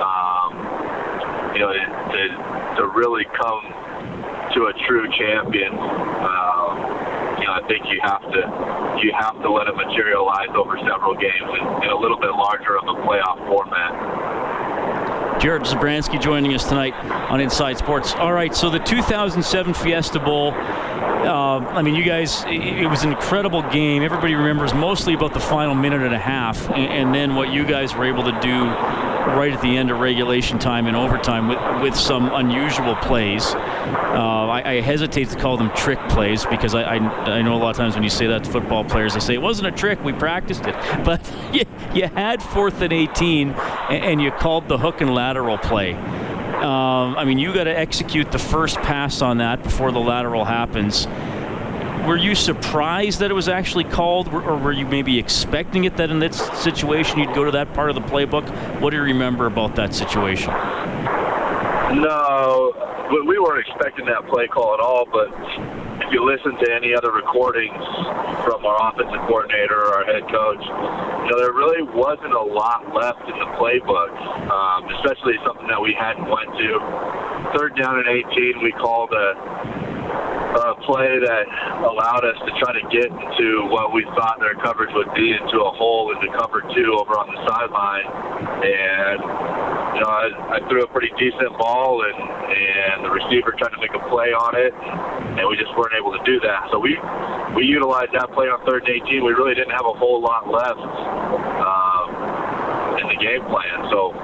[0.00, 0.50] Um,
[1.52, 2.22] you know, to
[2.80, 3.62] to really come
[4.56, 5.76] to a true champion.
[5.76, 6.72] Um,
[7.38, 8.42] you know, I think you have to
[9.04, 12.80] you have to let it materialize over several games in, in a little bit larger
[12.80, 14.23] of a playoff format.
[15.40, 16.94] Jared Zabransky joining us tonight
[17.30, 18.14] on Inside Sports.
[18.14, 20.52] All right, so the 2007 Fiesta Bowl.
[20.52, 24.02] Uh, I mean, you guys, it, was an incredible game.
[24.02, 27.64] Everybody remembers mostly about the final minute and a half, and, and then what you
[27.64, 28.64] guys were able to do
[29.26, 33.54] right at the end of regulation time and overtime with, with some unusual plays.
[33.54, 37.56] Uh, I, I, hesitate to call them trick plays because I, I, I, know a
[37.56, 39.72] lot of times when you say that to football players, they say it wasn't a
[39.72, 40.74] trick, we practiced it.
[41.04, 41.20] But
[41.52, 45.94] you, you had fourth and 18 and, and you called the hook and lateral play.
[45.94, 50.44] Um, I mean, you got to execute the first pass on that before the lateral
[50.44, 51.06] happens
[52.06, 56.10] were you surprised that it was actually called, or were you maybe expecting it that
[56.10, 58.48] in that situation you'd go to that part of the playbook?
[58.80, 60.52] What do you remember about that situation?
[62.00, 62.72] No,
[63.26, 65.06] we weren't expecting that play call at all.
[65.06, 65.28] But
[66.04, 67.80] if you listen to any other recordings
[68.44, 72.92] from our offensive coordinator or our head coach, you know there really wasn't a lot
[72.92, 74.12] left in the playbook,
[74.50, 76.70] um, especially something that we hadn't went to.
[77.56, 79.73] Third down and 18, we called a
[80.86, 81.44] play that
[81.84, 85.64] allowed us to try to get into what we thought their coverage would be into
[85.64, 88.06] a hole into cover two over on the sideline.
[88.64, 89.18] And,
[89.96, 93.80] you know, I, I threw a pretty decent ball and, and the receiver tried to
[93.80, 94.72] make a play on it
[95.40, 96.68] and we just weren't able to do that.
[96.70, 96.96] So we,
[97.56, 99.24] we utilized that play on third and 18.
[99.24, 102.06] We really didn't have a whole lot left um,
[103.02, 103.88] in the game plan.
[103.90, 104.14] So,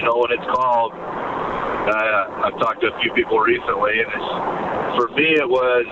[0.00, 0.92] you know, when it's called,
[1.86, 4.30] uh, I've talked to a few people recently, and it's,
[4.98, 5.86] for me, it was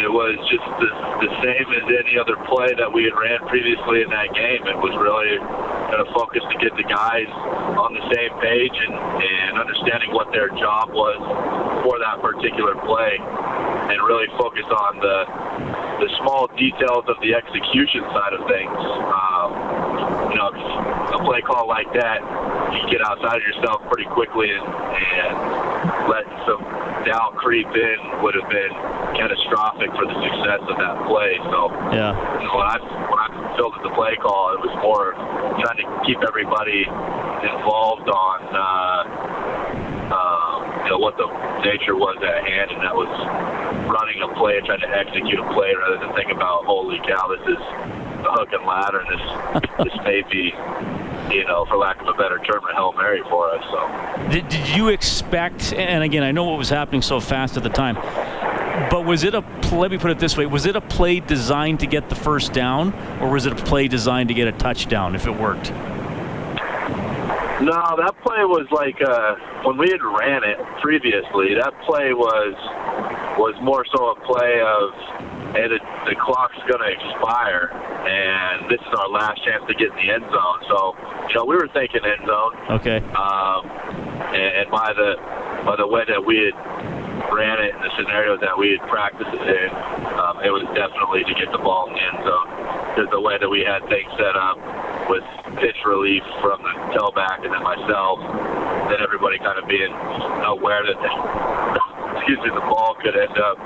[0.00, 0.90] it was just the,
[1.20, 4.64] the same as any other play that we had ran previously in that game.
[4.64, 5.36] It was really
[5.92, 7.28] kind of focused to get the guys
[7.76, 11.20] on the same page and, and understanding what their job was
[11.84, 18.02] for that particular play, and really focus on the the small details of the execution
[18.10, 18.72] side of things.
[18.72, 19.50] Um,
[20.32, 20.48] you know,
[21.12, 22.24] a play call like that,
[22.72, 25.34] you get outside of yourself pretty quickly, and, and
[26.08, 26.62] letting some
[27.04, 28.72] doubt creep in would have been
[29.16, 31.36] catastrophic for the success of that play.
[31.52, 32.16] So, yeah.
[32.40, 35.12] you know, when I when I filled the play call, it was more
[35.60, 38.38] trying to keep everybody involved on.
[38.52, 39.29] Uh,
[40.98, 41.26] what the
[41.64, 43.10] nature was at hand, and that was
[43.86, 47.28] running a play and trying to execute a play rather than think about, holy cow,
[47.28, 47.62] this is
[48.22, 49.24] the hook and ladder, and this
[49.84, 50.52] this may be,
[51.34, 53.64] you know, for lack of a better term, a hail mary for us.
[53.70, 55.72] So, Did, did you expect?
[55.72, 57.96] And again, I know what was happening so fast at the time.
[58.90, 59.44] But was it a?
[59.72, 62.52] Let me put it this way: Was it a play designed to get the first
[62.52, 65.72] down, or was it a play designed to get a touchdown if it worked?
[67.60, 69.36] No, that play was like uh,
[69.68, 71.52] when we had ran it previously.
[71.60, 72.56] That play was
[73.36, 74.92] was more so a play of,
[75.52, 77.68] hey, the, the clock's going to expire,
[78.08, 80.60] and this is our last chance to get in the end zone.
[80.72, 80.96] So,
[81.28, 82.80] you know, we were thinking end zone.
[82.80, 82.98] Okay.
[83.12, 83.68] Um,
[84.32, 85.20] and, and by the
[85.68, 86.56] by the way that we had
[87.32, 89.70] ran it in the scenarios that we had practiced it in,
[90.18, 92.14] um, it was definitely to get the ball in.
[92.26, 92.38] The
[93.00, 94.58] end the way that we had things set up
[95.08, 95.22] with
[95.62, 98.18] pitch relief from the tailback and then myself,
[98.90, 99.92] then everybody kind of being
[100.46, 100.98] aware that
[102.16, 103.58] excuse me, the ball could end up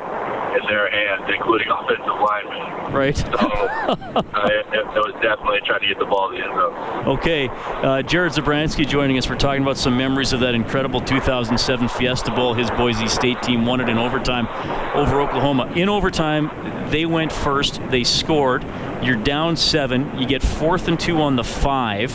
[0.55, 2.93] in their hands, including offensive linemen.
[2.93, 3.17] Right.
[3.17, 7.09] So it, it was definitely trying to get the ball in the end zone.
[7.19, 9.29] Okay, uh, Jared Zabransky joining us.
[9.29, 12.55] We're talking about some memories of that incredible 2007 Fiesta Bowl.
[12.55, 14.47] His Boise State team won it in overtime
[14.95, 15.73] over Oklahoma.
[15.75, 16.51] In overtime,
[16.91, 17.81] they went first.
[17.91, 18.65] They scored.
[19.03, 20.19] You're down seven.
[20.19, 22.13] You get fourth and two on the five.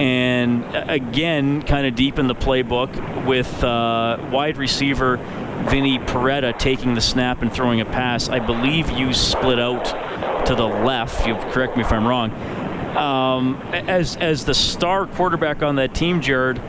[0.00, 5.18] And uh, again, kind of deep in the playbook with uh, wide receiver
[5.68, 8.28] Vinny Perretta taking the snap and throwing a pass.
[8.28, 11.26] I believe you split out to the left.
[11.26, 12.30] You correct me if I'm wrong.
[12.96, 16.60] Um, as as the star quarterback on that team, Jared,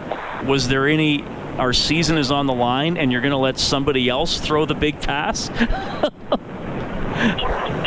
[0.45, 1.23] was there any?
[1.57, 4.73] Our season is on the line, and you're going to let somebody else throw the
[4.73, 5.49] big pass?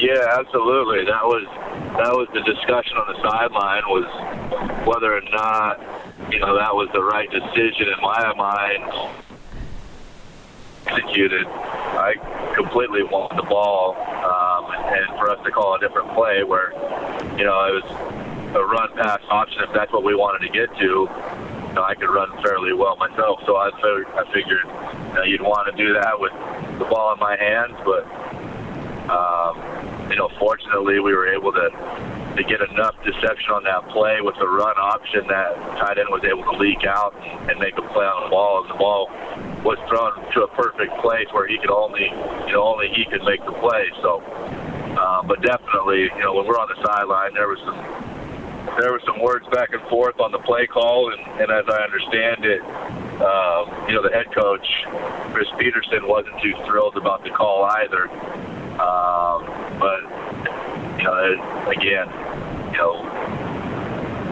[0.05, 1.07] Yeah, absolutely.
[1.07, 1.47] That was
[1.97, 4.05] that was the discussion on the sideline was
[4.87, 5.81] whether or not
[6.31, 8.85] you know that was the right decision in my mind.
[10.87, 11.47] Executed.
[11.47, 12.14] I
[12.55, 16.73] completely want the ball, um, and for us to call a different play where
[17.38, 17.88] you know it was
[18.55, 20.85] a run pass option if that's what we wanted to get to.
[20.85, 25.23] You know, I could run fairly well myself, so I figured, I figured you know,
[25.25, 26.33] you'd want to do that with
[26.79, 28.05] the ball in my hands, but
[29.11, 31.70] um, you know, fortunately, we were able to
[32.37, 36.25] to get enough deception on that play with the run option that tight end was
[36.25, 37.14] able to leak out
[37.49, 39.07] and make a play on the ball, and the ball
[39.62, 42.11] was thrown to a perfect place where he could only,
[42.47, 43.87] you know, only he could make the play.
[44.03, 44.20] So,
[44.99, 47.79] uh, but definitely, you know, when we're on the sideline, there was some
[48.81, 51.85] there were some words back and forth on the play call, and, and as I
[51.85, 52.62] understand it,
[53.20, 54.66] uh, you know, the head coach
[55.33, 58.11] Chris Petersen wasn't too thrilled about the call either.
[58.75, 59.47] Um,
[59.79, 60.03] but
[61.12, 61.38] it,
[61.77, 62.09] again,
[62.73, 63.03] you know,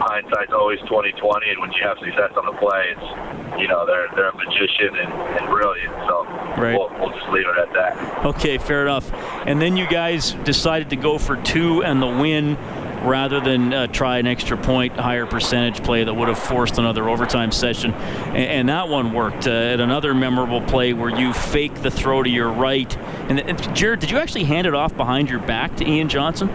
[0.01, 4.07] hindsight's always 2020, and when you have success on the play, it's you know they're
[4.15, 5.93] they're a magician and, and brilliant.
[6.09, 6.25] So
[6.57, 6.77] Right.
[6.77, 8.25] we'll, we'll just leave it at that.
[8.25, 9.11] Okay, fair enough.
[9.47, 12.57] And then you guys decided to go for two and the win
[13.03, 17.09] rather than uh, try an extra point, higher percentage play that would have forced another
[17.09, 17.91] overtime session.
[17.93, 19.47] And, and that one worked.
[19.47, 22.95] Uh, at another memorable play where you fake the throw to your right.
[23.29, 26.49] And, and Jared, did you actually hand it off behind your back to Ian Johnson?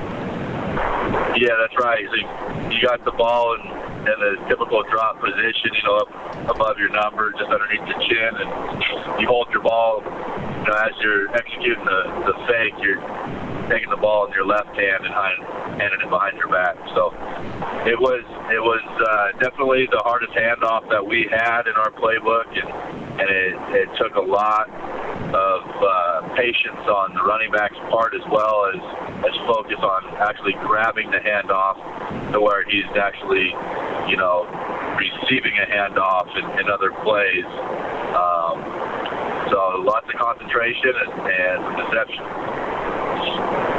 [1.36, 2.04] Yeah, that's right.
[2.08, 6.88] So you, got the ball in, the typical drop position, you know, up above your
[6.88, 10.00] number, just underneath the chin, and you hold your ball.
[10.02, 13.00] You know, as you're executing the, the fake, you're
[13.68, 15.14] taking the ball in your left hand and
[15.80, 16.76] handing it behind your back.
[16.96, 17.12] So
[17.88, 22.48] it was it was uh, definitely the hardest handoff that we had in our playbook,
[22.52, 22.68] and
[23.20, 23.54] and it,
[23.84, 24.70] it took a lot
[25.34, 28.80] of uh, patience on the running back's part as well as
[29.26, 31.76] as focus on actually grabbing the handoff
[32.32, 33.50] to where he's actually,
[34.08, 34.46] you know,
[34.96, 37.48] receiving a handoff in, in other plays.
[38.14, 38.56] Um,
[39.50, 42.77] so lots of concentration and, and deception.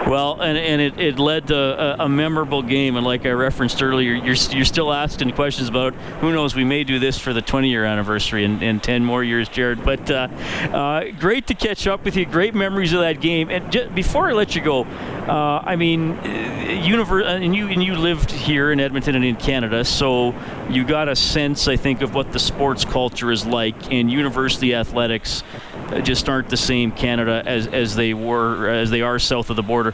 [0.09, 2.95] Well, and, and it, it led to a, a, memorable game.
[2.95, 6.83] And like I referenced earlier, you're, you're still asking questions about who knows, we may
[6.83, 9.83] do this for the 20 year anniversary in, in 10 more years, Jared.
[9.83, 10.27] But uh,
[10.73, 12.25] uh, great to catch up with you.
[12.25, 13.51] Great memories of that game.
[13.51, 17.83] And just, before I let you go, uh, I mean, uh, universe, and you and
[17.83, 20.33] you lived here in Edmonton and in Canada, so
[20.71, 23.91] you got a sense, I think, of what the sports culture is like.
[23.91, 25.68] in university athletics uh,
[26.03, 29.63] just aren't the same Canada as, as they were as they are south of the
[29.63, 29.93] border.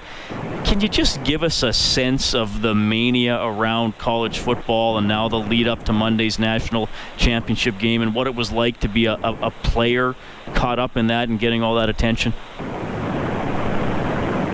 [0.66, 5.30] Can you just give us a sense of the mania around college football and now
[5.30, 9.06] the lead up to Monday's national championship game and what it was like to be
[9.06, 10.16] a, a, a player
[10.54, 12.34] caught up in that and getting all that attention?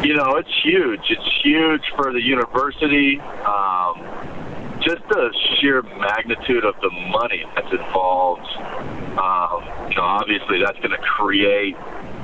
[0.03, 1.01] You know, it's huge.
[1.09, 3.19] It's huge for the university.
[3.19, 4.01] Um,
[4.81, 8.47] just the sheer magnitude of the money that's involved.
[9.18, 11.76] Um, you know, obviously that's going to create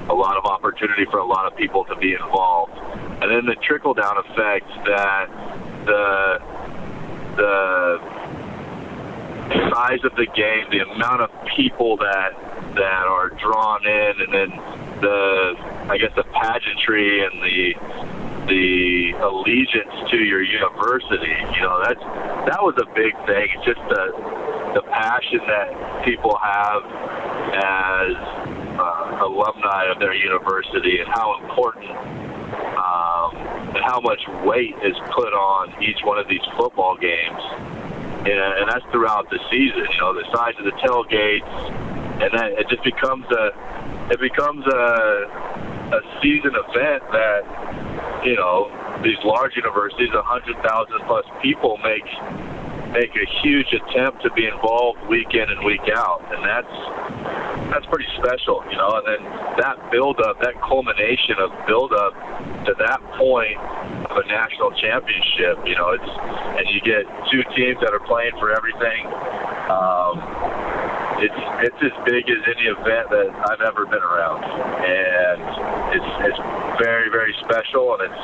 [0.10, 2.78] a lot of opportunity for a lot of people to be involved.
[3.22, 5.28] And then the trickle down effect that
[5.86, 6.40] the
[7.36, 8.00] the
[9.70, 12.32] size of the game, the amount of people that
[12.76, 14.50] that are drawn in, and then
[15.02, 15.56] the
[15.90, 17.74] I guess the pageantry and the
[18.48, 21.36] the allegiance to your university.
[21.56, 22.04] You know, that's
[22.48, 23.50] that was a big thing.
[23.56, 26.86] It's just the the passion that people have
[27.58, 28.14] as
[28.78, 31.90] uh, alumni of their university and how important
[32.78, 33.34] um,
[33.74, 37.42] and how much weight is put on each one of these football games.
[38.30, 39.82] And, and that's throughout the season.
[39.82, 41.54] You know, the size of the tailgates,
[42.22, 45.26] and then it just becomes a it becomes a
[45.90, 47.42] a season event that
[48.24, 48.70] you know
[49.02, 52.06] these large universities, a hundred thousand plus people make
[52.92, 56.76] make a huge attempt to be involved week in and week out, and that's
[57.72, 59.02] that's pretty special, you know.
[59.02, 59.22] And then
[59.60, 62.14] that build up, that culmination of build up
[62.66, 63.58] to that point
[64.10, 66.12] of a national championship, you know, it's
[66.58, 69.06] and you get two teams that are playing for everything.
[69.68, 70.24] Um,
[71.20, 75.42] it's it's as big as any event that I've ever been around, and
[75.96, 76.42] it's it's
[76.80, 78.24] very very special, and it's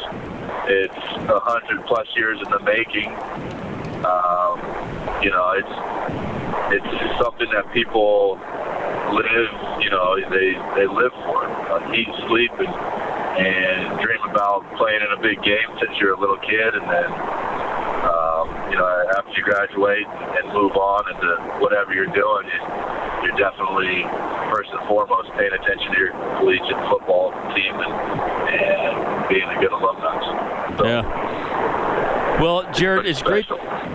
[0.66, 3.72] it's a hundred plus years in the making.
[4.04, 4.60] Um,
[5.24, 5.76] you know, it's
[6.76, 8.36] it's something that people
[9.16, 9.51] live.
[9.80, 15.12] You know, they they live for, uh, eat, sleep, and and dream about playing in
[15.18, 17.10] a big game since you're a little kid, and then
[18.04, 21.32] um, you know after you graduate and move on into
[21.64, 22.60] whatever you're doing, you,
[23.24, 24.04] you're definitely
[24.54, 27.93] first and foremost paying attention to your collegiate football team and,
[28.51, 30.78] and being a good alumni.
[30.78, 32.39] So, yeah.
[32.41, 33.47] Well, Jared, it's great.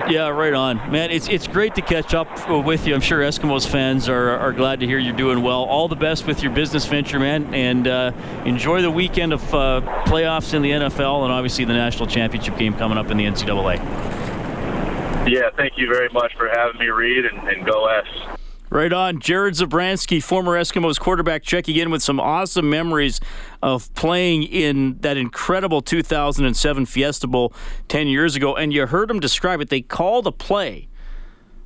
[0.06, 1.10] Yeah, right on, man.
[1.10, 2.28] It's it's great to catch up
[2.64, 2.94] with you.
[2.94, 5.64] I'm sure Eskimos fans are, are glad to hear you're doing well.
[5.64, 8.12] All the best with your business venture, man, and uh,
[8.44, 12.74] enjoy the weekend of uh, playoffs in the NFL and obviously the national championship game
[12.74, 13.78] coming up in the NCAA.
[15.28, 18.37] Yeah, thank you very much for having me, Reed, and, and go S.
[18.70, 19.18] Right on.
[19.20, 23.18] Jared Zabransky, former Eskimos quarterback, checking in with some awesome memories
[23.62, 27.54] of playing in that incredible 2007 Fiesta Bowl
[27.88, 28.54] 10 years ago.
[28.54, 29.70] And you heard him describe it.
[29.70, 30.88] They called a play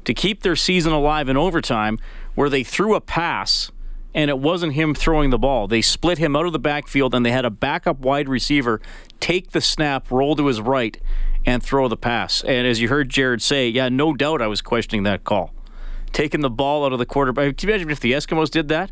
[0.05, 1.99] to keep their season alive in overtime
[2.35, 3.71] where they threw a pass
[4.15, 5.67] and it wasn't him throwing the ball.
[5.67, 8.81] They split him out of the backfield and they had a backup wide receiver
[9.19, 11.01] take the snap, roll to his right,
[11.47, 12.43] and throw the pass.
[12.45, 15.53] And as you heard Jared say, yeah, no doubt I was questioning that call
[16.13, 17.57] taking the ball out of the quarterback.
[17.57, 18.91] Can you imagine if the Eskimos did that?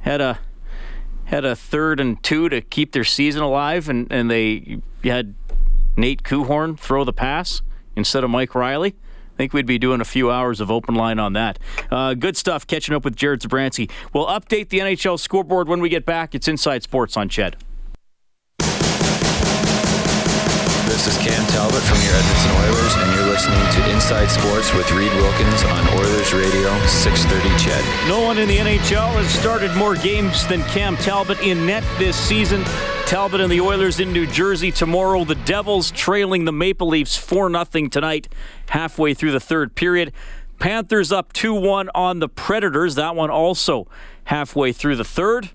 [0.00, 0.38] Had a
[1.26, 5.34] had a third and two to keep their season alive, and, and they had
[5.96, 7.60] Nate Coehoorn throw the pass
[7.96, 8.94] instead of Mike Reilly.
[9.34, 11.58] I think we'd be doing a few hours of open line on that.
[11.90, 13.90] Uh, good stuff catching up with Jared Zabransky.
[14.12, 16.34] We'll update the NHL scoreboard when we get back.
[16.34, 17.56] It's Inside Sports on CHED.
[20.98, 24.90] This is Cam Talbot from your Edmonton Oilers, and you're listening to Inside Sports with
[24.90, 28.08] Reed Wilkins on Oilers Radio 630 CHED.
[28.08, 32.16] No one in the NHL has started more games than Cam Talbot in net this
[32.16, 32.64] season.
[33.06, 35.24] Talbot and the Oilers in New Jersey tomorrow.
[35.24, 38.26] The Devils trailing the Maple Leafs 4 0 tonight,
[38.70, 40.12] halfway through the third period.
[40.58, 42.96] Panthers up 2 1 on the Predators.
[42.96, 43.86] That one also
[44.24, 45.50] halfway through the third.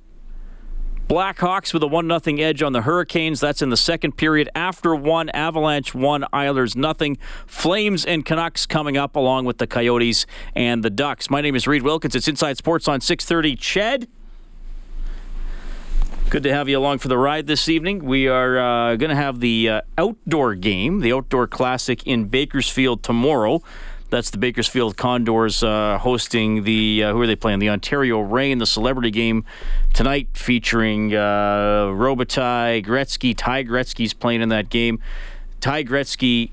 [1.07, 3.41] Blackhawks with a 1 0 edge on the Hurricanes.
[3.41, 4.49] That's in the second period.
[4.55, 7.17] After one, Avalanche 1, Islanders nothing.
[7.45, 10.25] Flames and Canucks coming up along with the Coyotes
[10.55, 11.29] and the Ducks.
[11.29, 12.15] My name is Reed Wilkins.
[12.15, 14.07] It's Inside Sports on 630 CHED.
[16.29, 18.05] Good to have you along for the ride this evening.
[18.05, 23.03] We are uh, going to have the uh, outdoor game, the Outdoor Classic in Bakersfield
[23.03, 23.61] tomorrow.
[24.13, 27.57] That's the Bakersfield Condors uh, hosting the uh, who are they playing?
[27.57, 29.43] The Ontario Reign, the celebrity game
[29.91, 33.33] tonight, featuring uh, Robitaille, Gretzky.
[33.35, 34.99] Ty Gretzky's playing in that game.
[35.61, 36.51] Ty Gretzky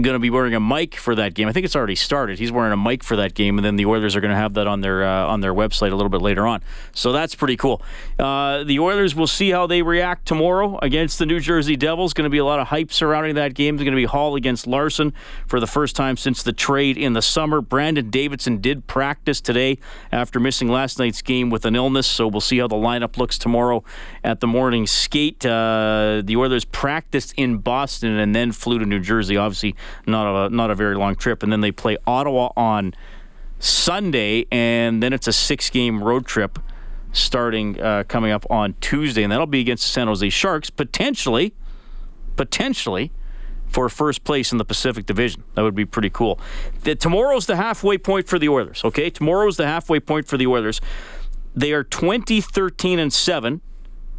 [0.00, 1.48] going to be wearing a mic for that game.
[1.48, 2.38] I think it's already started.
[2.38, 4.54] He's wearing a mic for that game, and then the Oilers are going to have
[4.54, 6.62] that on their uh, on their website a little bit later on.
[6.92, 7.80] So that's pretty cool.
[8.18, 12.12] Uh, the Oilers will see how they react tomorrow against the New Jersey Devils.
[12.12, 13.76] Going to be a lot of hype surrounding that game.
[13.76, 15.14] It's going to be Hall against Larsson
[15.46, 17.62] for the first time since the trade in the summer.
[17.62, 19.78] Brandon Davidson did practice today
[20.12, 23.38] after missing last night's game with an illness, so we'll see how the lineup looks
[23.38, 23.82] tomorrow
[24.22, 25.44] at the morning skate.
[25.46, 29.36] Uh, the Oilers practiced in Boston and then flew to New Jersey.
[29.36, 29.74] Obviously
[30.06, 32.94] not a not a very long trip, and then they play Ottawa on
[33.58, 36.58] Sunday, and then it's a six game road trip
[37.12, 41.54] starting uh, coming up on Tuesday, and that'll be against the San Jose Sharks potentially,
[42.36, 43.10] potentially
[43.66, 45.42] for first place in the Pacific Division.
[45.54, 46.38] That would be pretty cool.
[46.82, 48.84] The, tomorrow's the halfway point for the Oilers.
[48.84, 50.80] Okay, tomorrow's the halfway point for the Oilers.
[51.54, 53.60] They are 20, 13, and 7.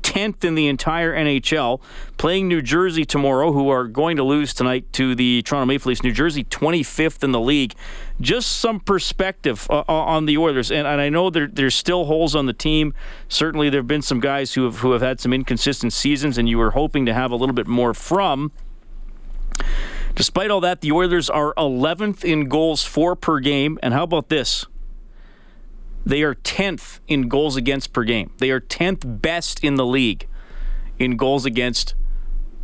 [0.07, 1.81] 10th in the entire NHL,
[2.15, 6.01] playing New Jersey tomorrow, who are going to lose tonight to the Toronto Maple Leafs.
[6.01, 7.73] New Jersey, 25th in the league.
[8.21, 12.05] Just some perspective uh, uh, on the Oilers, and, and I know there, there's still
[12.05, 12.93] holes on the team.
[13.27, 16.47] Certainly, there have been some guys who have who have had some inconsistent seasons, and
[16.47, 18.53] you were hoping to have a little bit more from.
[20.15, 24.29] Despite all that, the Oilers are 11th in goals for per game, and how about
[24.29, 24.65] this?
[26.07, 28.31] They are 10th in goals against per game.
[28.37, 30.25] They are 10th best in the league
[30.97, 31.95] in goals against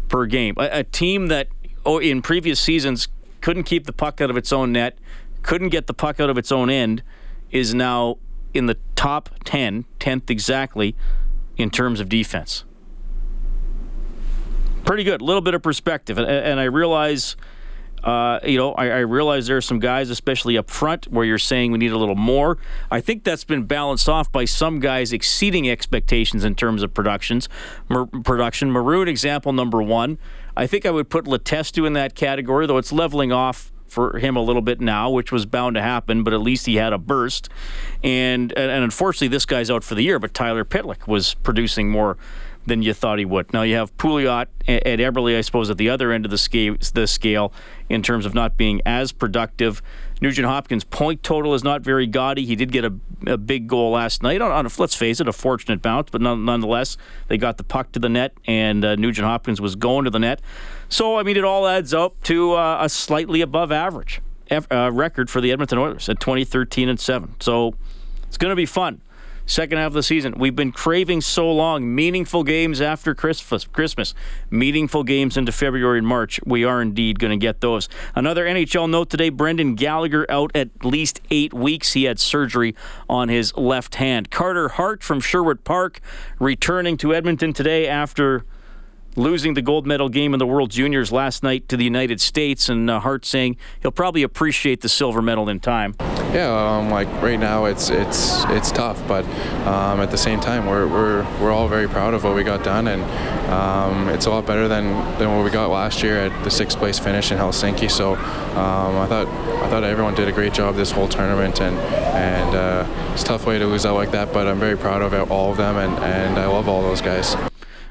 [0.08, 0.56] per game.
[0.58, 1.50] A, a team that
[1.86, 3.10] oh, in previous seasons
[3.42, 4.98] couldn't keep the puck out of its own net,
[5.42, 7.04] couldn't get the puck out of its own end,
[7.52, 8.18] is now
[8.54, 10.96] in the top 10, 10th exactly,
[11.58, 12.64] in terms of defense.
[14.86, 15.20] Pretty good.
[15.20, 16.18] A little bit of perspective.
[16.18, 17.36] And, and I realize
[18.04, 21.38] uh, you know, I, I, realize there are some guys, especially up front, where you're
[21.38, 22.58] saying we need a little more.
[22.92, 27.48] I think that's been balanced off by some guys exceeding expectations in terms of productions.
[27.88, 28.72] Mer- production.
[28.72, 30.18] Maroon example number one.
[30.58, 34.36] I think I would put Letestu in that category, though it's leveling off for him
[34.36, 36.98] a little bit now, which was bound to happen, but at least he had a
[36.98, 37.48] burst.
[38.04, 40.20] And and unfortunately, this guy's out for the year.
[40.20, 42.18] But Tyler Pitlick was producing more
[42.66, 43.52] than you thought he would.
[43.54, 46.76] Now you have Pouliot at Eberle, I suppose, at the other end of the scale,
[46.94, 47.54] the scale
[47.90, 49.82] in terms of not being as productive.
[50.22, 52.46] Nugent Hopkins' point total is not very gaudy.
[52.46, 52.94] He did get a,
[53.28, 56.22] a big goal last night on, on a, let's face it, a fortunate bounce, but
[56.22, 56.98] none, nonetheless,
[57.28, 60.20] they got the puck to the net, and uh, Nugent Hopkins was going to the
[60.20, 60.42] net.
[60.88, 65.30] So, I mean, it all adds up to uh, a slightly above average uh, record
[65.30, 67.36] for the Edmonton Oilers at 2013 and 7.
[67.40, 67.76] So,
[68.28, 69.02] it's going to be fun
[69.46, 70.36] second half of the season.
[70.38, 74.14] We've been craving so long meaningful games after Christmas, Christmas,
[74.50, 76.40] meaningful games into February and March.
[76.46, 77.90] We are indeed going to get those.
[78.16, 81.94] Another NHL note today: Brendan Gallagher out at least eight weeks.
[81.94, 82.76] He had surgery
[83.10, 84.32] on his left hand.
[84.32, 86.00] Carter Hart from Sherwood Park
[86.40, 88.46] returning to Edmonton today after
[89.16, 92.70] losing the gold medal game in the World Juniors last night to the United States,
[92.70, 95.96] and uh, Hart saying he'll probably appreciate the silver medal in time.
[96.34, 99.26] Yeah, um, like right now it's it's it's tough, but
[99.68, 102.64] um, at the same time we're, we're we're all very proud of what we got
[102.64, 103.04] done, and
[103.52, 104.86] um, it's a lot better than,
[105.20, 107.90] than what we got last year at the sixth place finish in Helsinki.
[107.90, 111.78] So um, I thought I thought everyone did a great job this whole tournament, and
[111.78, 115.02] and uh, it's a tough way to lose out like that, but I'm very proud
[115.02, 117.36] of all of them, and, and I love all those guys.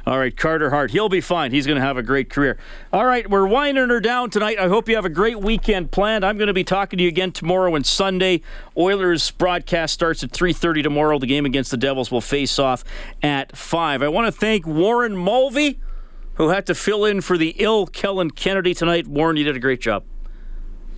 [0.04, 0.90] All right, Carter Hart.
[0.90, 1.52] He'll be fine.
[1.52, 2.58] He's going to have a great career.
[2.92, 4.58] All right, we're winding her down tonight.
[4.58, 6.24] I hope you have a great weekend planned.
[6.24, 8.42] I'm going to be talking to you again tomorrow and Sunday.
[8.76, 11.18] Oilers broadcast starts at 3:30 tomorrow.
[11.18, 12.82] The game against the Devils will face off
[13.22, 14.02] at 5.
[14.02, 15.78] I want to thank Warren Mulvey
[16.34, 19.06] who had to fill in for the ill Kellen Kennedy tonight.
[19.06, 20.04] Warren, you did a great job.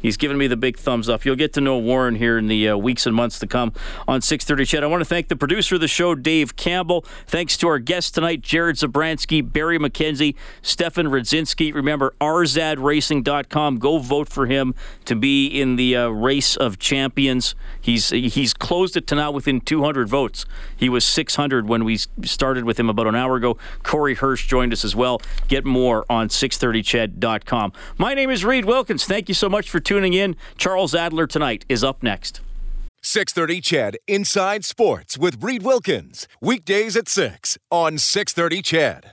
[0.04, 1.24] He's giving me the big thumbs up.
[1.24, 3.72] You'll get to know Warren here in the uh, weeks and months to come
[4.06, 4.84] on 6:30 CHED.
[4.84, 7.06] I want to thank the producer of the show, Dave Campbell.
[7.26, 11.72] Thanks to our guests tonight, Jared Zabransky, Barry McKenzie, Stefan Rzadzinski.
[11.72, 13.78] Remember, rzadracing.com.
[13.78, 14.74] Go vote for him
[15.06, 17.54] to be in the uh, race of champions.
[17.84, 20.46] He's he's closed it to now within 200 votes.
[20.74, 23.58] He was 600 when we started with him about an hour ago.
[23.82, 25.20] Corey Hirsch joined us as well.
[25.48, 27.74] Get more on 630ched.com.
[27.98, 29.04] My name is Reed Wilkins.
[29.04, 30.34] Thank you so much for tuning in.
[30.56, 32.40] Charles Adler tonight is up next.
[33.02, 36.26] 630 CHED Inside Sports with Reed Wilkins.
[36.40, 39.02] Weekdays at 6 on 630 CHED.